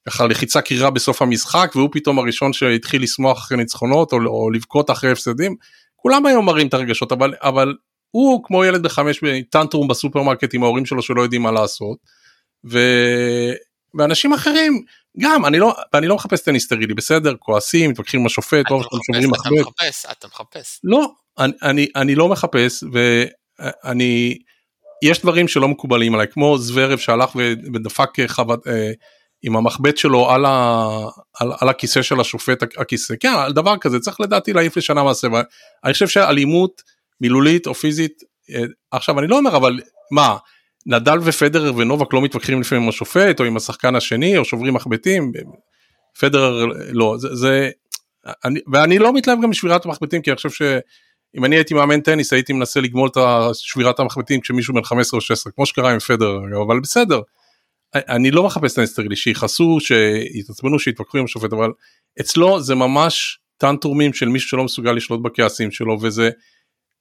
[0.09, 4.91] ככה לחיצה קרירה בסוף המשחק והוא פתאום הראשון שהתחיל לשמוח אחרי ניצחונות או, או לבכות
[4.91, 5.57] אחרי הפסדים.
[5.97, 7.75] כולם היום מראים את הרגשות אבל אבל
[8.11, 11.99] הוא כמו ילד בן חמש tantrum בסופרמרקט עם ההורים שלו שלא יודעים מה לעשות.
[12.71, 12.79] ו...
[13.95, 14.83] ואנשים אחרים
[15.19, 19.31] גם אני לא אני לא מחפש טניס סטרילי בסדר כועסים מתווכחים עם השופט או שוברים
[19.31, 19.53] מחבט.
[19.53, 20.81] אתה מחפש אתה מחפש.
[20.85, 24.39] לא אני, אני אני לא מחפש ואני
[25.03, 27.37] יש דברים שלא מקובלים עליי כמו זוורב שהלך
[27.75, 28.93] ודפק חוות אה,
[29.43, 30.89] עם המחבט שלו על, ה,
[31.41, 35.29] על, על הכיסא של השופט הכיסא כן על דבר כזה צריך לדעתי להעיף לשנה מעשה
[35.85, 36.83] אני חושב שאלימות
[37.21, 38.23] מילולית או פיזית
[38.55, 40.37] אה, עכשיו אני לא אומר אבל מה
[40.87, 45.33] נדל ופדרר ונובק לא מתווכחים לפעמים עם השופט או עם השחקן השני או שוברים מחבטים
[46.21, 47.71] פדרר לא זה, זה
[48.45, 52.33] אני, ואני לא מתלהב גם משבירת המחבטים כי אני חושב שאם אני הייתי מאמן טניס
[52.33, 53.17] הייתי מנסה לגמול את
[53.55, 57.21] שבירת המחבטים כשמישהו בן 15 או 16 כמו שקרה עם פדרר אבל בסדר.
[57.95, 61.71] אני לא מחפש טניס סטרילי שיכעסו שיתעצבנו שיתווכחו עם השופט אבל
[62.21, 66.31] אצלו זה ממש טנטורמים של מישהו שלא מסוגל לשלוט בכעסים שלו וזה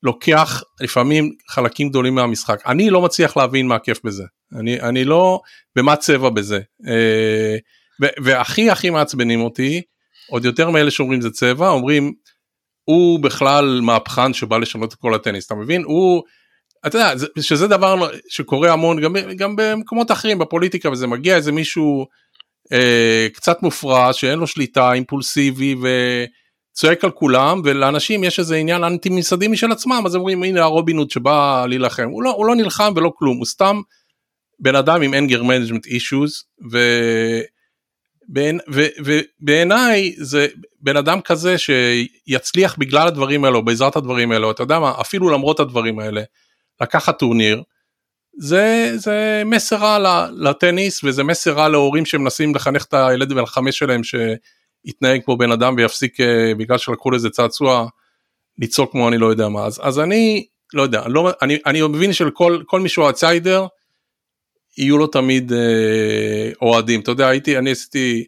[0.03, 2.59] לוקח לפעמים חלקים גדולים מהמשחק.
[2.65, 4.23] אני לא מצליח להבין מה הכיף בזה.
[4.59, 5.39] אני אני לא
[5.75, 6.59] במה צבע בזה.
[6.87, 7.57] אה,
[8.23, 9.81] והכי הכי מעצבנים אותי
[10.29, 12.13] עוד יותר מאלה שאומרים זה צבע אומרים
[12.83, 15.83] הוא בכלל מהפכן שבא לשנות את כל הטניס אתה מבין?
[15.83, 16.23] הוא
[16.87, 22.05] אתה יודע שזה דבר שקורה המון גם, גם במקומות אחרים בפוליטיקה וזה מגיע איזה מישהו
[22.71, 25.87] אה, קצת מופרע שאין לו שליטה אימפולסיבי ו...
[26.77, 30.99] צועק על כולם ולאנשים יש איזה עניין אנטי ממסדי משל עצמם אז אומרים הנה הרובין
[31.09, 32.07] שבא להילחם.
[32.09, 33.81] הוא לא, הוא לא נלחם ולא כלום הוא סתם
[34.59, 36.43] בן אדם עם anger management issues
[38.29, 40.47] ובעיניי זה
[40.81, 45.59] בן אדם כזה שיצליח בגלל הדברים האלו, בעזרת הדברים האלו, אתה יודע מה, אפילו למרות
[45.59, 46.21] הדברים האלה,
[46.81, 47.63] לקחת טורניר,
[48.39, 53.77] זה, זה מסר רע לטניס וזה מסר רע להורים שמנסים לחנך את הילד בן החמש
[53.77, 54.01] שלהם
[54.87, 57.87] שיתנהג כמו בן אדם ויפסיק אה, בגלל שלקחו לזה צעצוע
[58.57, 62.13] לצעוק כמו אני לא יודע מה אז, אז אני לא יודע לא, אני, אני מבין
[62.13, 63.67] שלכל מי שהוא אאוטסיידר
[64.77, 68.25] יהיו לו תמיד אה, אוהדים אתה יודע הייתי אני עשיתי.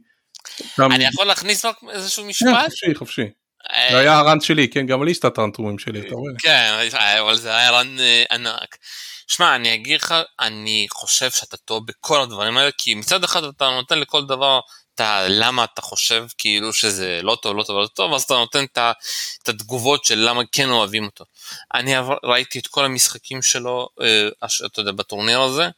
[0.79, 0.91] גם...
[0.91, 2.49] אני יכול להכניס רק איזשהו כן, משפט?
[2.49, 3.25] כן, חופשי חופשי.
[3.73, 6.33] אה, זה היה הרן שלי כן גם לי יש את הטרנטורים שלי אתה רואה.
[6.39, 6.87] כן
[7.19, 7.97] אבל זה היה רן
[8.31, 8.77] ענק.
[9.27, 13.69] שמע, אני אגיד לך, אני חושב שאתה טוב בכל הדברים האלה, כי מצד אחד אתה
[13.69, 14.59] נותן לכל דבר
[15.01, 18.63] את למה אתה חושב כאילו שזה לא טוב, לא טוב, לא טוב, אז אתה נותן
[19.43, 21.25] את התגובות של למה כן אוהבים אותו.
[21.73, 25.69] אני ראיתי את כל המשחקים שלו, אה, אתה יודע, בטורניר הזה,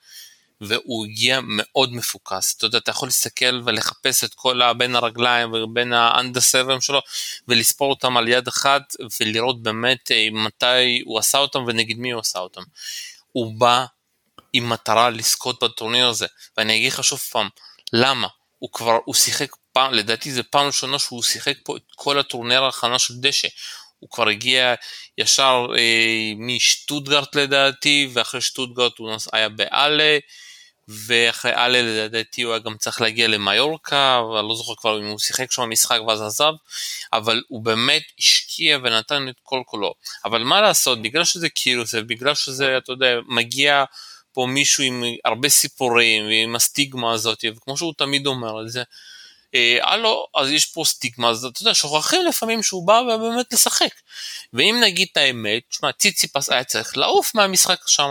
[0.61, 2.55] והוא הגיע מאוד מפוקס.
[2.57, 6.99] אתה יודע, אתה יכול להסתכל ולחפש את כל בין הרגליים ובין האנדסרבים שלו
[7.47, 8.81] ולספור אותם על יד אחת
[9.21, 12.61] ולראות באמת אה, מתי הוא עשה אותם ונגד מי הוא עשה אותם.
[13.31, 13.85] הוא בא
[14.53, 17.49] עם מטרה לזכות בטורניר הזה, ואני אגיד לך שוב פעם,
[17.93, 18.27] למה?
[18.61, 22.63] הוא כבר, הוא שיחק פעם, לדעתי זה פעם ראשונה שהוא שיחק פה את כל הטורניר
[22.63, 23.47] ההכנה של דשא.
[23.99, 24.73] הוא כבר הגיע
[25.17, 30.17] ישר אה, משטוטגרט לדעתי, ואחרי שטוטגרט הוא היה באלה,
[30.87, 35.19] ואחרי אלה לדעתי הוא היה גם צריך להגיע למיורקה, ואני לא זוכר כבר אם הוא
[35.19, 36.53] שיחק שם משחק ואז עזב,
[37.13, 39.93] אבל הוא באמת השקיע ונתן את כל כולו.
[40.25, 43.83] אבל מה לעשות, בגלל שזה כאילו זה, בגלל שזה, אתה יודע, מגיע
[44.33, 48.83] פה מישהו עם הרבה סיפורים ועם הסטיגמה הזאת, וכמו שהוא תמיד אומר את זה,
[49.55, 53.91] אה, הלו, אז יש פה סטיגמה, אז אתה יודע, שוכחים לפעמים שהוא בא באמת לשחק.
[54.53, 58.09] ואם נגיד את האמת, תשמע, ציציפס היה צריך לעוף מהמשחק שם,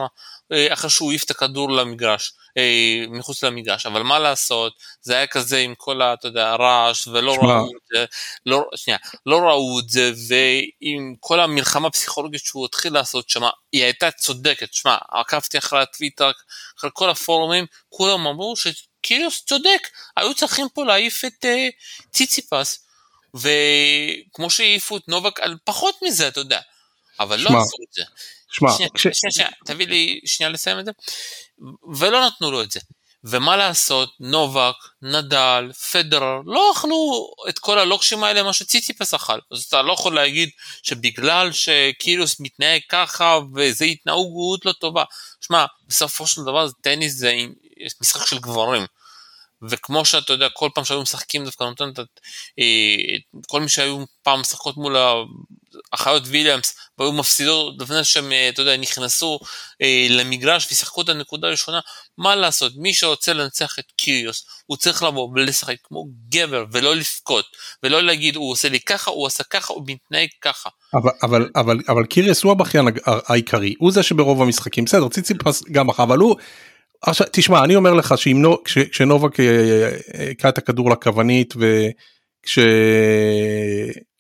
[0.53, 2.33] אה, אחרי שהוא העיף את הכדור למגרש.
[2.59, 7.07] אה, מחוץ למגרש, אבל מה לעשות, זה היה כזה עם כל, ה, אתה יודע, הרעש,
[7.07, 7.55] ולא שמה.
[7.55, 8.05] ראו את זה,
[8.47, 13.85] לא, שנייה, לא ראו את זה, ועם כל המלחמה הפסיכולוגית שהוא התחיל לעשות שם, היא
[13.85, 16.31] הייתה צודקת, שמע, עקבתי אחרי הטוויטר,
[16.79, 22.87] אחרי כל הפורומים, כולם אמרו שקיריוס צודק, היו צריכים פה להעיף את uh, ציציפס,
[23.35, 26.61] וכמו שהעיפו את נובק על פחות מזה, אתה יודע,
[27.21, 27.51] אבל שמה.
[27.51, 28.03] לא עשו את זה.
[28.51, 29.03] שמע, שנייה, ש...
[29.03, 30.91] שנייה, שנייה, תביא לי שנייה לסיים את זה.
[31.99, 32.81] ולא נתנו לו את זה.
[33.25, 39.39] ומה לעשות, נובק, נדל, פדרר, לא אכלו את כל הלוקשים האלה מה שציציפס אכל.
[39.53, 40.49] אז אתה לא יכול להגיד
[40.83, 45.05] שבגלל שקיריוס מתנהג ככה וזה התנהגות לא טובה.
[45.41, 47.33] שמע, בסופו של דבר טניס זה
[48.01, 48.87] משחק של גברים.
[49.69, 51.99] וכמו שאתה יודע, כל פעם שהיו משחקים דווקא נותן את
[52.59, 53.17] אה,
[53.49, 54.97] כל מי שהיו פעם משחקות מול
[55.93, 59.39] האחיות ויליאמס והיו מפסידות לפני שהם, אה, אתה יודע, נכנסו
[59.83, 61.81] אה, למגרש ושיחקו את הנקודה הראשונה,
[62.19, 67.45] מה לעשות, מי שרוצה לנצח את קיריוס, הוא צריך לבוא ולשחק כמו גבר ולא לבכות,
[67.83, 70.69] ולא להגיד הוא עושה לי ככה, הוא עשה ככה, הוא מתנהג ככה.
[70.95, 75.89] אבל, אבל, אבל, אבל קיריוס הוא הבכיין העיקרי, הוא זה שברוב המשחקים, בסדר, ציציפס גם
[75.89, 76.37] אחר, אבל הוא...
[77.03, 79.37] עכשיו תשמע אני אומר לך שאם נו, כש, כשנובק
[80.31, 82.11] הכה את הכדור לכוונית וכש...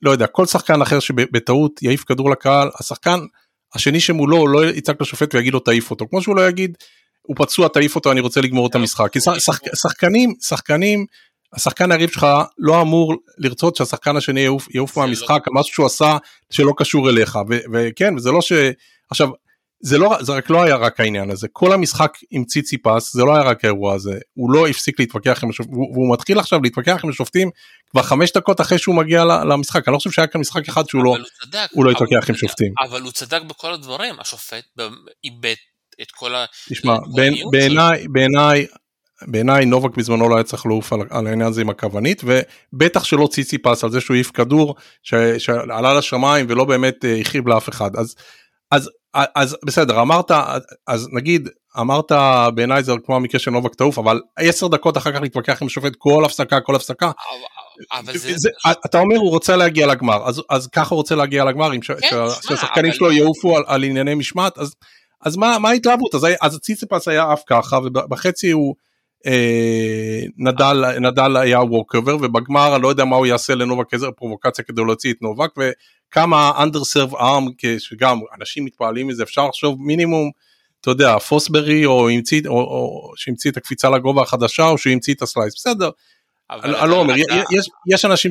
[0.02, 3.18] לא יודע כל שחקן אחר שבטעות יעיף כדור לקהל השחקן
[3.74, 6.08] השני שמולו לא יצעק לשופט ויגיד לו תעיף אותו.
[6.08, 6.76] כמו שהוא לא יגיד
[7.22, 9.12] הוא פצוע תעיף אותו אני רוצה לגמור את המשחק.
[9.12, 11.06] כי שחק, שחקנים שחקנים
[11.52, 12.26] השחקן היריב שלך
[12.58, 16.16] לא אמור לרצות שהשחקן השני יעוף, יעוף מהמשחק משהו שהוא עשה
[16.50, 17.38] שלא קשור אליך
[17.72, 18.52] וכן וזה לא ש...
[19.10, 19.28] עכשיו
[19.82, 21.48] זה לא זה רק לא היה רק העניין הזה.
[21.52, 24.18] כל המשחק עם ציצי פס זה לא היה רק האירוע הזה.
[24.34, 27.50] הוא לא הפסיק להתווכח עם השופטים והוא מתחיל עכשיו להתווכח עם השופטים
[27.90, 29.88] כבר חמש דקות אחרי שהוא מגיע למשחק.
[29.88, 32.72] אני לא חושב שהיה כאן משחק אחד שהוא לא צדק, הוא לא התווכח עם שופטים.
[32.88, 34.20] אבל הוא צדק בכל הדברים.
[34.20, 34.64] השופט
[35.24, 35.54] איבד
[36.02, 36.44] את כל ה...
[36.68, 36.96] תשמע
[37.50, 38.66] בעיניי בעיניי
[39.28, 43.28] בעיניי נובק בזמנו לא היה צריך לעוף על, על העניין הזה עם הכוונית ובטח שלא
[43.32, 47.68] ציצי פס על זה שהוא העיף כדור ש, שעלה לשמיים ולא באמת אה, הכאיב לאף
[47.68, 47.96] אחד.
[47.96, 48.14] אז
[48.70, 50.30] אז אז בסדר אמרת
[50.86, 51.48] אז נגיד
[51.80, 52.12] אמרת
[52.54, 55.92] בעיניי זה כמו המקרה של נובק תעוף אבל עשר דקות אחר כך להתווכח עם השופט
[55.98, 57.10] כל הפסקה כל הפסקה.
[57.92, 58.32] אבל זה...
[58.36, 58.48] זה,
[58.86, 61.94] אתה אומר הוא רוצה להגיע לגמר אז, אז ככה הוא רוצה להגיע לגמר אם כן,
[62.48, 64.74] שהשחקנים שלו יעופו על, על ענייני משמעת אז,
[65.24, 68.74] אז מה, מה ההתלהבות אז, אז ציציפס היה אף ככה ובחצי הוא
[69.26, 74.64] אה, נדל, נדל היה walkover ובגמר אני לא יודע מה הוא יעשה לנובק איזה פרובוקציה
[74.64, 80.30] כדי להוציא את נובק וכמה underarm serve שגם אנשים מתפעלים מזה אפשר לחשוב מינימום
[80.80, 85.22] אתה יודע פוסברי או, המציא, או, או שהמציא את הקפיצה לגובה החדשה או שהמציא את
[85.22, 85.54] הסלייס.
[85.54, 85.90] בסדר
[86.50, 87.14] אני לא אומר,
[87.94, 88.30] יש אנשים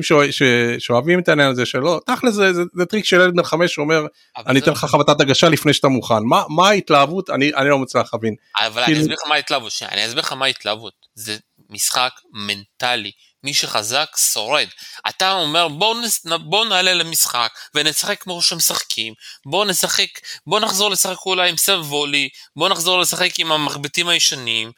[0.78, 4.06] שאוהבים את העניין הזה שלא, תכל'ס זה טריק של ילד בן חמש שאומר,
[4.36, 8.34] אני אתן לך חבטת הגשה לפני שאתה מוכן, מה ההתלהבות, אני לא מצליח להבין.
[8.58, 11.36] אבל אני כאילו- אסביר לך מה ההתלהבות, אני אסביר לך מה ההתלהבות, זה
[11.70, 13.10] משחק מנטלי
[13.44, 14.66] מי שחזק שורד.
[15.08, 16.26] אתה אומר בואו נס...
[16.26, 19.14] בוא נעלה למשחק ונשחק כמו שמשחקים,
[19.46, 20.08] בואו נשחק,
[20.46, 24.72] בואו נחזור לשחק אולי עם סב וולי, בואו נחזור לשחק עם המחבטים הישנים.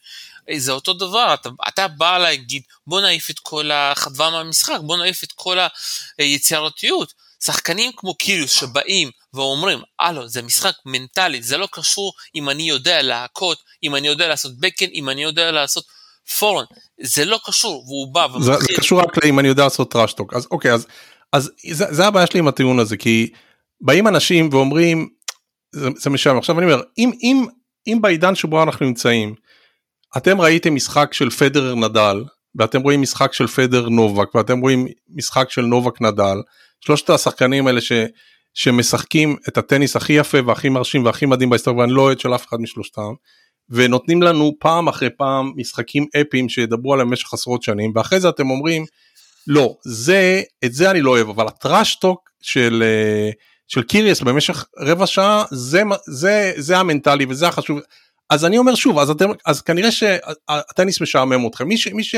[0.57, 5.25] זה אותו דבר, אתה, אתה בא להגיד בוא נעיף את כל החדווה מהמשחק, בוא נעיף
[5.25, 5.59] את כל
[6.19, 7.13] היצירתיות.
[7.45, 13.03] שחקנים כמו קיריוס שבאים ואומרים, הלו, זה משחק מנטלי, זה לא קשור אם אני יודע
[13.03, 15.85] להכות, אם אני יודע לעשות backhand, אם אני יודע לעשות
[16.39, 16.65] forehand,
[17.01, 18.43] זה לא קשור, והוא בא ומתחיל...
[18.43, 20.87] זה, זה קשור רק לאם אני יודע לעשות trash talk, אז אוקיי, אז,
[21.33, 23.31] אז זה, זה הבעיה שלי עם הטיעון הזה, כי
[23.81, 25.09] באים אנשים ואומרים,
[25.73, 27.47] זה, זה משלם, עכשיו אני אומר, אם, אם,
[27.87, 29.35] אם בעידן שבו אנחנו נמצאים,
[30.17, 32.25] אתם ראיתם משחק של פדרר נדאל,
[32.55, 36.37] ואתם רואים משחק של פדר נובק, ואתם רואים משחק של נובק נדל,
[36.81, 37.93] שלושת השחקנים האלה ש,
[38.55, 42.49] שמשחקים את הטניס הכי יפה והכי מרשים והכי מדהים בהיסטוריה ואני לא אוהד של אף
[42.49, 43.13] אחד משלושתם
[43.71, 48.51] ונותנים לנו פעם אחרי פעם משחקים אפיים שידברו עליהם במשך עשרות שנים ואחרי זה אתם
[48.51, 48.85] אומרים
[49.47, 53.31] לא זה את זה אני לא אוהב אבל הטראשטוק של אה,
[53.69, 57.79] של קיריאס במשך רבע שעה זה זה זה המנטלי וזה החשוב
[58.31, 62.15] אז אני אומר שוב אז אתם אז כנראה שהטניס משעמם אתכם מי, ש, מי, ש,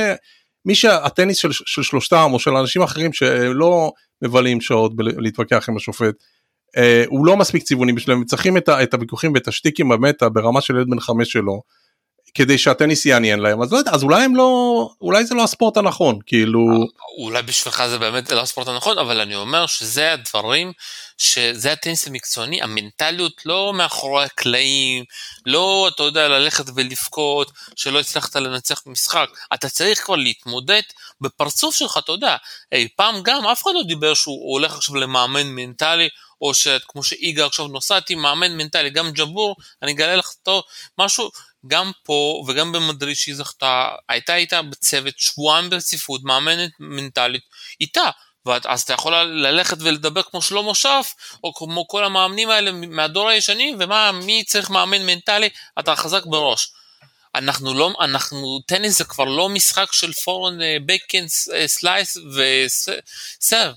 [0.64, 6.14] מי שהטניס של, של שלושתם או של אנשים אחרים שלא מבלים שעות להתווכח עם השופט.
[6.76, 10.76] אה, הוא לא מספיק צבעוני בשבילם, צריכים את, את הוויכוחים ואת השטיקים במטה ברמה של
[10.76, 11.62] ילד בן חמש שלו,
[12.34, 15.76] כדי שהטניס יעניין להם, אז לא יודע, אז אולי הם לא, אולי זה לא הספורט
[15.76, 16.60] הנכון, כאילו...
[17.18, 20.72] אולי בשבילך זה באמת לא הספורט הנכון, אבל אני אומר שזה הדברים,
[21.18, 25.04] שזה הטניס המקצועני, המנטליות לא מאחורי הקלעים,
[25.46, 30.82] לא, אתה יודע, ללכת ולבכות, שלא הצלחת לנצח משחק, אתה צריך כבר להתמודד
[31.20, 32.36] בפרצוף שלך, אתה יודע,
[32.72, 36.08] אי פעם גם אף אחד לא דיבר שהוא הולך עכשיו למאמן מנטלי,
[36.40, 40.62] או שכמו שאיגר עכשיו נוסעתי, מאמן מנטלי, גם ג'בור, אני אגלה לך טוב,
[40.98, 41.30] משהו,
[41.66, 47.42] גם פה וגם במדריד שהיא זכתה, הייתה איתה בצוות שבועיים ברציפות, מאמנת מנטלית
[47.80, 48.10] איתה.
[48.46, 53.74] ואז אתה יכול ללכת ולדבר כמו שלמה שרף, או כמו כל המאמנים האלה מהדור הישן,
[53.78, 55.48] ומה, מי צריך מאמן מנטלי,
[55.78, 56.72] אתה חזק בראש.
[57.34, 61.24] אנחנו לא, אנחנו, טניס זה כבר לא משחק של forehand, backhand,
[61.66, 63.74] slice ו serve.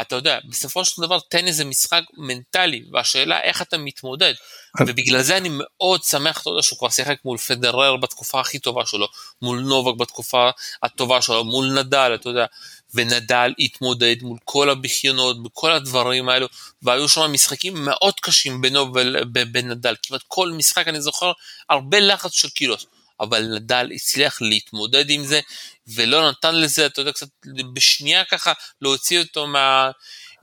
[0.00, 4.34] אתה יודע, בסופו של דבר טניס זה משחק מנטלי, והשאלה איך אתה מתמודד.
[4.80, 8.86] ובגלל זה אני מאוד שמח, אתה יודע, שהוא כבר שיחק מול פדרר בתקופה הכי טובה
[8.86, 9.08] שלו,
[9.42, 10.50] מול נובק בתקופה
[10.82, 12.46] הטובה שלו, מול נדל, אתה יודע,
[12.94, 16.46] ונדל התמודד מול כל הבכיונות, בכל הדברים האלו,
[16.82, 18.92] והיו שם משחקים מאוד קשים בינו
[19.34, 21.32] ובין נדל, כמעט כל משחק אני זוכר
[21.70, 22.86] הרבה לחץ של קילוס.
[23.20, 25.40] אבל נדל הצליח להתמודד עם זה,
[25.86, 27.28] ולא נתן לזה, אתה יודע, קצת
[27.72, 28.52] בשנייה ככה
[28.82, 29.90] להוציא אותו מה...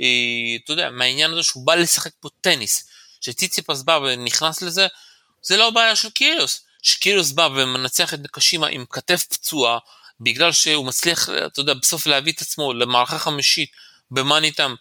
[0.02, 2.88] אה, אתה יודע, מהעניין הזה שהוא בא לשחק פה טניס.
[3.22, 4.88] שציציפס בא ונכנס לזה,
[5.42, 6.62] זה לא בעיה של קיריוס.
[6.82, 9.78] שקיריוס בא ומנצח את נקשימה עם כתף פצועה,
[10.20, 13.70] בגלל שהוא מצליח, אתה יודע, בסוף להביא את עצמו למערכה חמישית
[14.12, 14.76] במאניטם,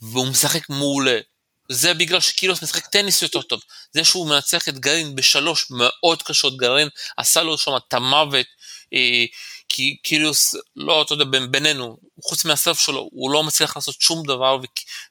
[0.00, 1.18] והוא משחק מעולה.
[1.68, 3.60] זה בגלל שקיריוס משחק טניס יותר טוב.
[3.92, 8.46] זה שהוא מנצח את גרין בשלוש מאוד קשות, גרין עשה לו שם את המוות.
[8.94, 9.24] אה,
[9.68, 14.58] כי קיריוס, לא, אתה יודע, בינינו, חוץ מהסרף שלו, הוא לא מצליח לעשות שום דבר,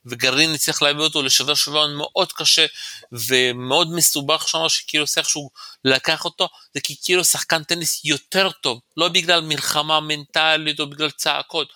[0.05, 2.65] וגרעין הצליח להביא אותו לשבר שוויון מאוד קשה
[3.11, 5.49] ומאוד מסובך שם, שקיריוס איכשהו
[5.85, 11.11] לקח אותו, זה כי קיריוס שחקן טניס יותר טוב, לא בגלל מלחמה מנטלית או בגלל
[11.11, 11.67] צעקות.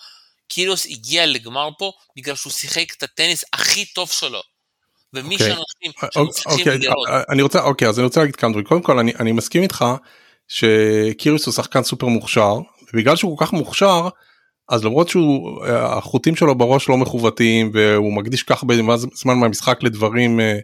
[0.48, 4.42] קיריוס הגיע לגמר פה בגלל שהוא שיחק את הטניס הכי טוב שלו.
[5.14, 5.38] ומי okay.
[5.38, 7.08] שאנשים שמצליחים okay, לראות.
[7.28, 8.66] אני רוצה, אוקיי, אז אני רוצה להגיד כמה דברים.
[8.66, 9.84] קודם כל, אני, אני מסכים איתך
[10.48, 12.54] שקיריוס הוא שחקן סופר מוכשר,
[12.94, 14.08] ובגלל שהוא כל כך מוכשר,
[14.70, 18.64] אז למרות שהוא החוטים שלו בראש לא מכוותים והוא מקדיש כך
[19.14, 20.58] זמן מהמשחק לדברים אה,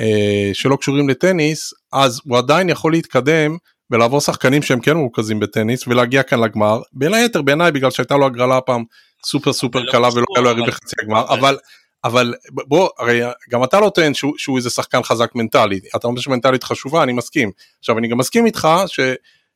[0.00, 3.56] אה, שלא קשורים לטניס אז הוא עדיין יכול להתקדם
[3.90, 8.26] ולעבור שחקנים שהם כן מורכזים בטניס ולהגיע כאן לגמר בין היתר בעיניי בגלל שהייתה לו
[8.26, 8.84] הגרלה פעם
[9.26, 11.56] סופר סופר קלה ולא היה לו יריב בחצי הגמר אבל
[12.04, 16.20] אבל בוא הרי גם אתה לא טוען שהוא, שהוא איזה שחקן חזק מנטלית אתה אומר
[16.20, 17.50] שמנטלית חשובה אני מסכים.
[17.78, 18.68] עכשיו אני גם מסכים איתך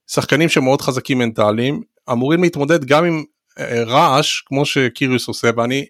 [0.08, 3.24] ששחקנים שמאוד חזקים מנטליים אמורים להתמודד גם עם
[3.58, 5.84] אה, רעש כמו שקיריוס עושה ואני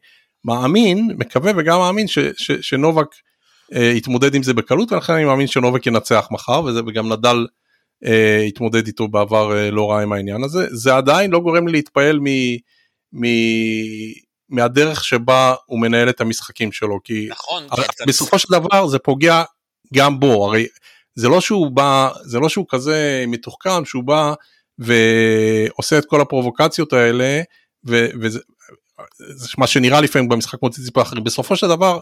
[0.45, 3.07] מאמין מקווה וגם מאמין ש, ש, שנובק
[3.73, 7.47] uh, יתמודד עם זה בקלות ולכן אני מאמין שנובק ינצח מחר וזה וגם נדל
[8.05, 8.09] uh,
[8.49, 10.67] יתמודד איתו בעבר uh, לא רע עם העניין הזה.
[10.71, 12.27] זה עדיין לא גורם לי להתפעל מ,
[13.13, 13.25] מ,
[14.49, 17.67] מהדרך שבה הוא מנהל את המשחקים שלו כי נכון,
[18.07, 19.43] בסופו של דבר זה פוגע
[19.95, 20.67] גם בו הרי
[21.15, 24.35] זה לא שהוא בא זה לא שהוא כזה מתוחכם שהוא בא
[24.79, 27.41] ועושה את כל הפרובוקציות האלה
[27.85, 28.41] וזה
[29.59, 31.99] מה שנראה לפעמים במשחק כמו ציציפה אחרים בסופו של דבר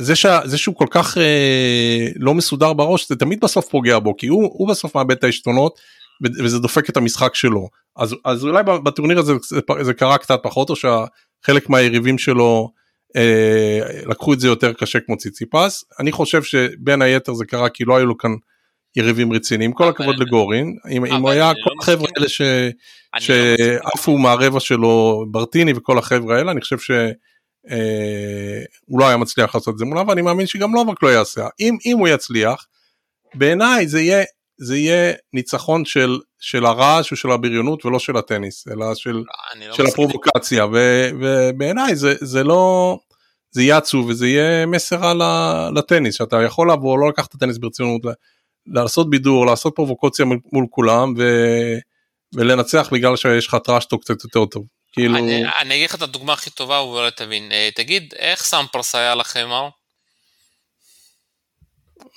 [0.00, 4.16] זה, ש, זה שהוא כל כך אה, לא מסודר בראש זה תמיד בסוף פוגע בו
[4.16, 5.80] כי הוא, הוא בסוף מאבד את העשתונות
[6.22, 7.68] וזה דופק את המשחק שלו.
[7.96, 10.76] אז, אז אולי בטורניר הזה זה, זה קרה קצת פחות, או
[11.42, 12.72] שחלק מהיריבים שלו
[13.16, 15.84] אה, לקחו את זה יותר קשה כמו ציציפס.
[16.00, 18.30] אני חושב שבין היתר זה קרה כי לא היו לו כאן
[18.96, 19.72] יריבים רציניים.
[19.72, 25.24] כל הכבוד לגורין, אם, אם הוא היה כל לא החבר'ה האלה לא שעפו מהרבע שלו,
[25.30, 26.90] ברטיני וכל החבר'ה האלה, אני חושב ש...
[27.70, 31.46] אה, הוא לא היה מצליח לעשות את זה מולה ואני מאמין שגם נובק לא יעשה
[31.60, 32.66] אם, אם הוא יצליח
[33.34, 34.24] בעיניי זה יהיה
[34.58, 39.24] זה יהיה ניצחון של של הרעש ושל הבריונות ולא של הטניס אלא של,
[39.56, 42.96] לא של הפרובוקציה ו, ובעיניי זה, זה לא
[43.50, 45.22] זה יהיה עצוב וזה יהיה מסר על
[45.74, 48.02] לטניס שאתה יכול לבוא לא לקחת את הטניס ברצינות
[48.66, 51.22] לעשות בידור לעשות פרובוקציה מול כולם ו,
[52.34, 54.64] ולנצח בגלל שיש לך טראשטו קצת יותר טוב.
[54.92, 55.18] כאילו...
[55.18, 57.52] אני, אני אגיד לך את הדוגמה הכי טובה ואולי תבין.
[57.52, 59.68] אה, תגיד, איך סמפרס היה לכם, מר?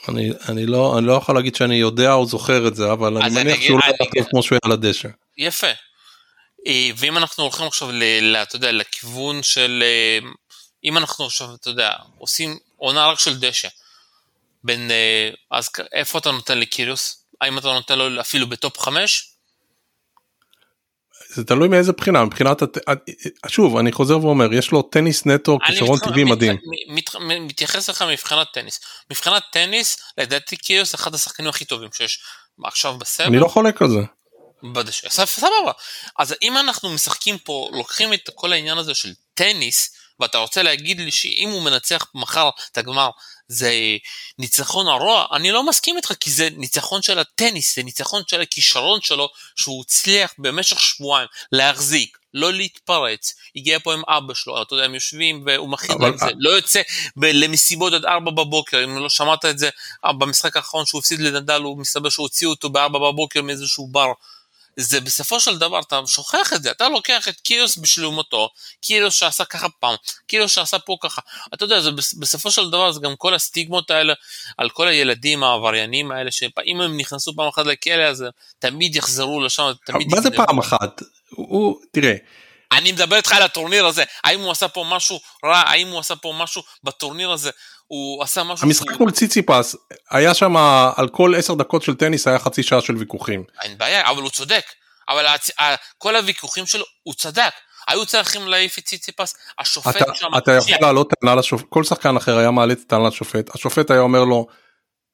[0.10, 3.44] אני, אני, לא, אני לא יכול להגיד שאני יודע או זוכר את זה, אבל אני
[3.44, 5.10] מניח שהוא לא היה טוב כמו שהוא היה על הדשא.
[5.38, 5.68] יפה.
[6.68, 9.84] אה, ואם אנחנו הולכים עכשיו, ל, אתה יודע, לכיוון של...
[9.86, 10.30] אה,
[10.84, 13.68] אם אנחנו עכשיו, אתה יודע, עושים עונה רק של דשא,
[14.64, 14.92] בין...
[15.52, 17.26] אז איפה אתה נותן לקיריוס?
[17.42, 19.31] האם אתה נותן לו אפילו ב top 5?
[21.34, 22.62] זה תלוי מאיזה בחינה מבחינת
[23.48, 26.58] שוב אני חוזר ואומר יש לו טניס נטו כישרון טבעי מדהים.
[27.20, 28.80] מתייחס לך מבחינת טניס
[29.12, 32.20] מבחינת טניס לדעתי קיריוס אחד השחקנים הכי טובים שיש
[32.64, 33.28] עכשיו בסדר.
[33.28, 34.00] אני לא חולק על זה.
[34.74, 35.72] בדשא, סבבה.
[36.20, 41.00] אז אם אנחנו משחקים פה לוקחים את כל העניין הזה של טניס ואתה רוצה להגיד
[41.00, 43.10] לי שאם הוא מנצח מחר את הגמר
[43.52, 43.72] זה
[44.40, 49.00] ניצחון הרוע, אני לא מסכים איתך כי זה ניצחון של הטניס, זה ניצחון של הכישרון
[49.02, 54.86] שלו שהוא הצליח במשך שבועיים להחזיק, לא להתפרץ, הגיע פה עם אבא שלו, אתה יודע,
[54.86, 56.10] הם יושבים והוא מכין אבל...
[56.10, 56.82] את זה, לא יוצא
[57.18, 59.70] ב- למסיבות עד ארבע בבוקר, אם לא שמעת את זה,
[60.18, 64.12] במשחק האחרון שהוא הפסיד לנדל, הוא מסתבר שהוציאו אותו בארבע בבוקר מאיזשהו בר.
[64.78, 68.50] זה בסופו של דבר אתה שוכח את זה, אתה לוקח את קיריוס בשלמותו,
[68.82, 69.96] קיריוס שעשה ככה פעם,
[70.28, 71.22] קיריוס שעשה פה ככה,
[71.54, 74.14] אתה יודע, זה בסופו של דבר זה גם כל הסטיגמות האלה
[74.58, 78.26] על כל הילדים העבריינים האלה, שאם הם נכנסו פעם אחת לכלא אז
[78.60, 80.08] תמיד יחזרו לשם, תמיד...
[80.08, 81.02] מה זה פעם אחת?
[81.30, 82.16] הוא, תראה.
[82.72, 86.16] אני מדבר איתך על הטורניר הזה, האם הוא עשה פה משהו רע, האם הוא עשה
[86.16, 87.50] פה משהו בטורניר הזה,
[87.88, 88.68] הוא עשה משהו...
[88.68, 89.76] המשחק מול ציציפס,
[90.10, 90.58] היה שם
[90.96, 93.44] על כל עשר דקות של טניס היה חצי שעה של ויכוחים.
[93.62, 94.66] אין בעיה, אבל הוא צודק.
[95.10, 95.50] אבל הצ...
[95.98, 97.54] כל הוויכוחים שלו, הוא צדק.
[97.88, 100.28] היו צריכים להעיף את ציציפס, השופט אתה, שם...
[100.38, 104.00] אתה יכול לעלות טענה לשופט, כל שחקן אחר היה מעלה את הטענה לשופט, השופט היה
[104.00, 104.48] אומר לו,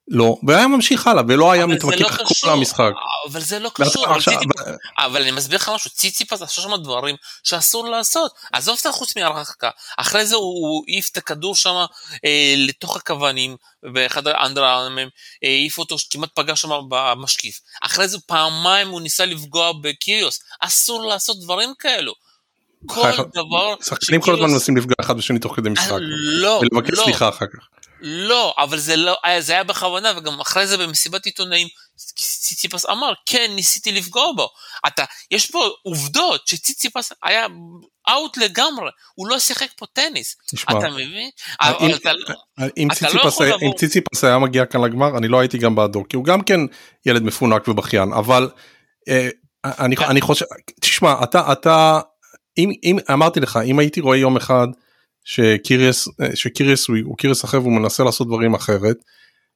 [0.07, 2.91] לא, והיה ממשיך הלאה, ולא היה מתווכח לא כל המשחק.
[3.29, 4.51] אבל זה לא קשור, אבל, ציציפ...
[4.97, 9.69] אבל אני מסביר לך משהו, ציציפס עשה שם דברים שאסור לעשות, עזוב את חוץ מהרחקה,
[9.97, 11.85] אחרי זה הוא העיף את הכדור שם
[12.25, 13.55] אה, לתוך הכוונים,
[13.93, 15.07] באחד האנדרלמים,
[15.43, 21.05] אה, העיף אותו, כמעט פגע שם במשקיף, אחרי זה פעמיים הוא ניסה לפגוע בקיריוס, אסור
[21.05, 22.13] לעשות דברים כאלו.
[22.85, 23.75] כל דבר...
[23.83, 25.97] שחקנים כל הזמן מנסים לפגוע אחד בשני תוך כדי משחק.
[26.41, 27.03] לא, ולבקש לא.
[27.03, 27.76] סליחה אחר כך.
[28.01, 31.67] לא, אבל זה לא, זה היה בכוונה, וגם אחרי זה במסיבת עיתונאים,
[32.15, 34.49] ציציפס אמר, כן, ניסיתי לפגוע בו.
[34.87, 37.47] אתה, יש פה עובדות שציציפס היה
[38.09, 40.35] אאוט לגמרי, הוא לא שיחק פה טניס.
[40.51, 41.29] תשמע, אתה מבין?
[41.63, 42.11] אם, אתה,
[42.77, 45.75] אם, אתה ציציפס, לא היה, אם ציציפס היה מגיע כאן לגמר, אני לא הייתי גם
[45.75, 46.59] בעדו, כי הוא גם כן
[47.05, 48.49] ילד מפונק ובכיין, אבל
[49.09, 49.29] אה,
[49.65, 50.45] אני, אני חושב,
[50.81, 51.99] תשמע, אתה, אתה,
[52.57, 54.67] אם, אם, אמרתי לך, אם הייתי רואה יום אחד,
[55.27, 58.97] שקיריאס שקיריאס הוא, הוא קיריאס אחר והוא מנסה לעשות דברים אחרת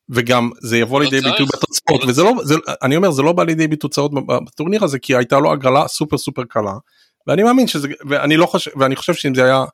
[0.10, 3.44] וגם זה יבוא לא לידי ביטוי בתוצאות וזה לא זה אני אומר זה לא בא
[3.44, 6.74] לידי ביטוי תוצאות בטורניר הזה כי הייתה לו הגרלה סופר סופר קלה
[7.28, 9.66] ואני מאמין שזה ואני לא חושב ואני חושב שאם זה היה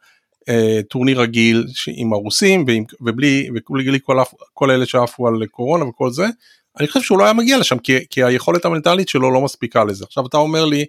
[0.49, 4.17] אה, טורניר רגיל עם הרוסים ועם, ובלי ובלי כל,
[4.53, 6.25] כל אלה שעפו על קורונה וכל זה
[6.79, 10.05] אני חושב שהוא לא היה מגיע לשם כי, כי היכולת המנטלית שלו לא מספיקה לזה
[10.05, 10.85] עכשיו אתה אומר לי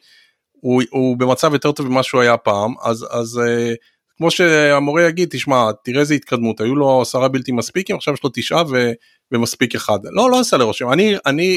[0.53, 3.39] הוא, הוא במצב יותר טוב ממה שהוא היה פעם אז אז.
[3.39, 3.75] אה,
[4.19, 8.31] כמו שהמורה יגיד תשמע תראה איזה התקדמות היו לו עשרה בלתי מספיקים עכשיו יש לו
[8.35, 8.91] תשעה ו...
[9.33, 9.99] ומספיק אחד.
[10.05, 11.57] לא לא עושה לרושם אני אני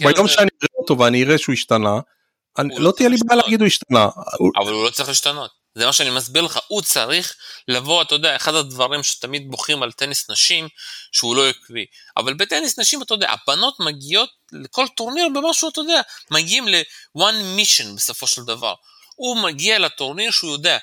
[0.00, 2.00] ביום שאני אראה אותו ואני אראה שהוא השתנה
[2.58, 4.08] אני, לא תהיה לי בעיה להגיד הוא השתנה.
[4.62, 7.34] אבל הוא לא צריך להשתנות זה מה שאני מסביר לך הוא צריך
[7.68, 10.68] לבוא אתה יודע אחד הדברים שתמיד בוכים על טניס נשים
[11.12, 11.84] שהוא לא עקבי.
[12.16, 17.96] אבל בטניס נשים אתה יודע הבנות מגיעות לכל טורניר במשהו אתה יודע מגיעים ל-one mission
[17.96, 18.74] בסופו של דבר.
[19.14, 20.78] הוא מגיע לטורניר שהוא יודע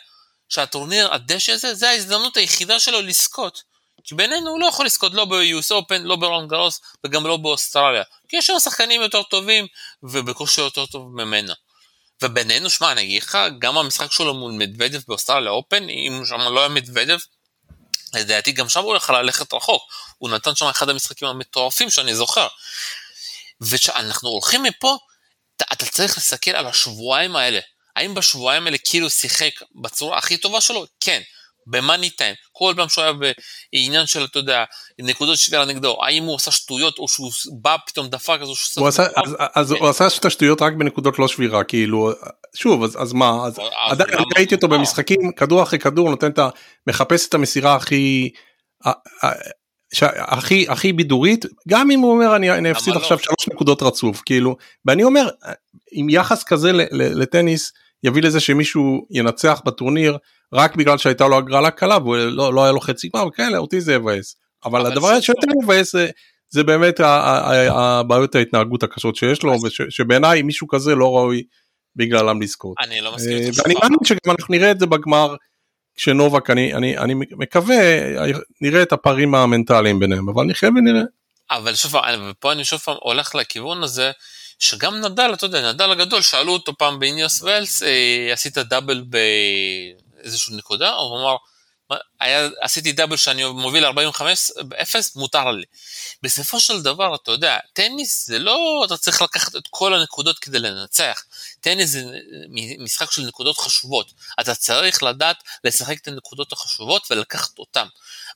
[0.51, 3.63] שהטורניר הדשא הזה, זה ההזדמנות היחידה שלו לזכות.
[4.03, 8.03] כי בינינו הוא לא יכול לזכות לא ב-US Open, לא ברון גרוס וגם לא באוסטרליה.
[8.27, 9.67] כי יש שם שחקנים יותר טובים
[10.03, 11.53] ובקושי יותר טוב ממנו.
[12.23, 16.59] ובינינו, שמע, אני אגיד לך, גם המשחק שלו מול מדוודב באוסטרליה אופן, אם שם לא
[16.59, 17.17] היה מדוודב,
[18.13, 19.83] לדעתי גם שם הוא יכול ללכת רחוק.
[20.17, 22.47] הוא נתן שם אחד המשחקים המטורפים שאני זוכר.
[23.61, 24.97] וכשאנחנו הולכים מפה,
[25.55, 27.59] אתה, צריך להסתכל על השבועיים האלה.
[27.95, 30.85] האם בשבועיים האלה כאילו שיחק בצורה הכי טובה שלו?
[30.99, 31.21] כן.
[31.67, 34.63] במאני טיים, כל פעם שהוא היה בעניין של, אתה יודע,
[34.99, 37.31] נקודות שבירה נגדו, האם הוא עשה שטויות או שהוא
[37.61, 39.03] בא פתאום דפק אז הוא עשה...
[39.03, 42.11] אז, אז הוא עשה את השטויות רק בנקודות לא שבירה, כאילו,
[42.55, 46.49] שוב, אז, אז מה, אז עדיין ראיתי אותו במשחקים, כדור אחרי כדור, נותן את ה...
[46.87, 48.29] מחפש את המסירה הכי...
[50.15, 53.23] הכי הכי בידורית גם אם הוא אומר אני, אני אפסיד עכשיו לא?
[53.23, 55.29] שלוש נקודות רצוף כאילו ואני אומר
[55.91, 57.71] עם יחס כזה לטניס
[58.03, 60.17] יביא לזה שמישהו ינצח בטורניר
[60.53, 63.93] רק בגלל שהייתה לו הגרלה קלה ולא לא היה לו חצי גמר וכאלה אותי זה
[63.93, 64.35] יבאס
[64.65, 66.09] אבל הדבר שיותר מבאס זה,
[66.49, 66.99] זה באמת
[67.69, 71.43] הבעיות ההתנהגות הקשות שיש לו ושבעיניי מישהו כזה לא ראוי
[71.95, 72.77] בגללם לזכות.
[72.79, 73.59] אני לא מסכים איתך.
[73.59, 75.35] ואני מאמין שגם אנחנו נראה את זה בגמר
[75.95, 77.75] כשנובק אני אני אני מקווה
[78.61, 81.03] נראה את הפערים המנטליים ביניהם אבל נחיה ונראה.
[81.51, 81.95] אבל שוב
[82.29, 84.11] ופה אני שוב פעם הולך לכיוון הזה
[84.61, 89.03] שגם נדל אתה יודע נדל הגדול שאלו אותו פעם באיניוס אה, עשית דאבל
[90.21, 91.35] באיזושהי נקודה הוא אמר
[92.19, 94.51] היה, עשיתי דאבל שאני מוביל 45
[94.81, 95.65] אפס מותר לי.
[96.23, 100.59] בסופו של דבר אתה יודע טניס זה לא אתה צריך לקחת את כל הנקודות כדי
[100.59, 101.23] לנצח
[101.61, 102.03] טניס זה
[102.79, 107.87] משחק של נקודות חשובות אתה צריך לדעת לשחק את הנקודות החשובות ולקחת אותן.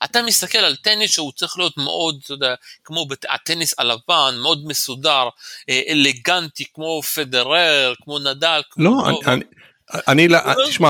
[0.04, 5.30] אתה מסתכל על טניס שהוא צריך להיות מאוד אתה יודע כמו הטניס הלבן מאוד מסודר
[5.70, 8.62] אה, אלגנטי כמו פדרר כמו נדל.
[8.78, 9.20] לא כמו...
[9.28, 9.44] אני,
[10.08, 10.90] אני לא, תשמע,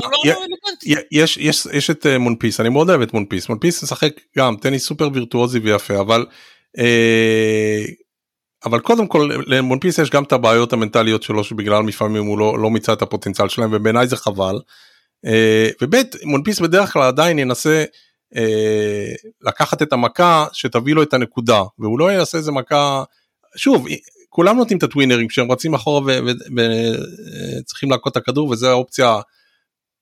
[1.10, 4.86] יש יש יש את אה, מונפיס, אני מאוד אוהב את מונפיס, מונפיס משחק גם טניס
[4.86, 6.26] סופר וירטואוזי ויפה, אבל
[6.78, 7.84] אה,
[8.64, 12.70] אבל קודם כל למונפיס יש גם את הבעיות המנטליות שלו שבגלל לפעמים הוא לא לא
[12.70, 14.58] מיצה את הפוטנציאל שלהם ובעיניי זה חבל.
[15.82, 17.84] ובית מונפיס בדרך כלל עדיין ינסה
[19.42, 23.04] לקחת את המכה שתביא לו את הנקודה והוא לא יעשה איזה מכה
[23.56, 23.86] שוב
[24.28, 26.00] כולם נותנים את הטווינרים כשהם רצים אחורה
[27.60, 29.20] וצריכים להכות את הכדור וזו האופציה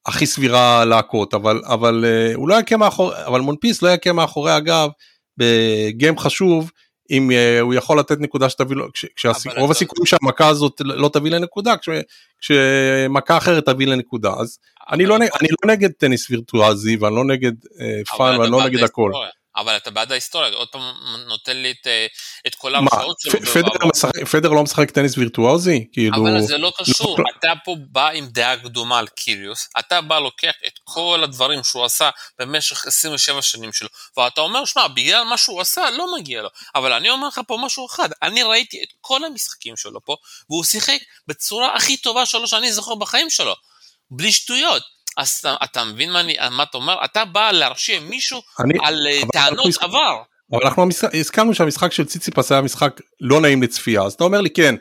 [0.06, 4.52] הכי סבירה להכות אבל אבל אה, הוא לא יכה מאחורי אבל מונפיס לא יכה מאחורי
[4.52, 4.88] הגב
[5.36, 6.70] בגיים חשוב
[7.10, 11.76] אם uh, הוא יכול לתת נקודה שתביא לו, כשרוב הסיכויים שהמכה הזאת לא תביא לנקודה,
[11.76, 11.88] כש,
[12.40, 14.58] כשמכה אחרת תביא לנקודה, אז
[14.90, 18.82] אני לא, אני לא נגד טניס וירטואוזי ואני לא נגד אה, fun ואני לא נגד
[18.82, 19.12] הכל.
[19.56, 20.82] אבל אתה בעד ההיסטוריה, עוד פעם
[21.26, 22.06] נותן לי את, אה,
[22.46, 23.32] את כל ההרשאות שלו.
[23.52, 25.88] פדרר, משחק, פדרר לא משחק טניס וירטואוזי?
[25.92, 26.16] כאילו...
[26.16, 27.24] אבל זה לא קשור, לא...
[27.38, 31.84] אתה פה בא עם דעה קדומה על קיריוס, אתה בא לוקח את כל הדברים שהוא
[31.84, 36.48] עשה במשך 27 שנים שלו, ואתה אומר, שמע, בגלל מה שהוא עשה, לא מגיע לו.
[36.74, 40.16] אבל אני אומר לך פה משהו אחד, אני ראיתי את כל המשחקים שלו פה,
[40.50, 40.98] והוא שיחק
[41.28, 43.54] בצורה הכי טובה שלו שאני זוכר בחיים שלו.
[44.10, 44.93] בלי שטויות.
[45.16, 47.04] אז אתה, אתה מבין מה, אני, מה אתה אומר?
[47.04, 50.22] אתה בא להרשיע מישהו אני, על אה, טענות אנחנו, עבר.
[50.52, 50.88] אבל אנחנו
[51.20, 54.74] הסכמנו שהמשחק של ציציפס היה משחק לא נעים לצפייה, אז אתה אומר לי כן,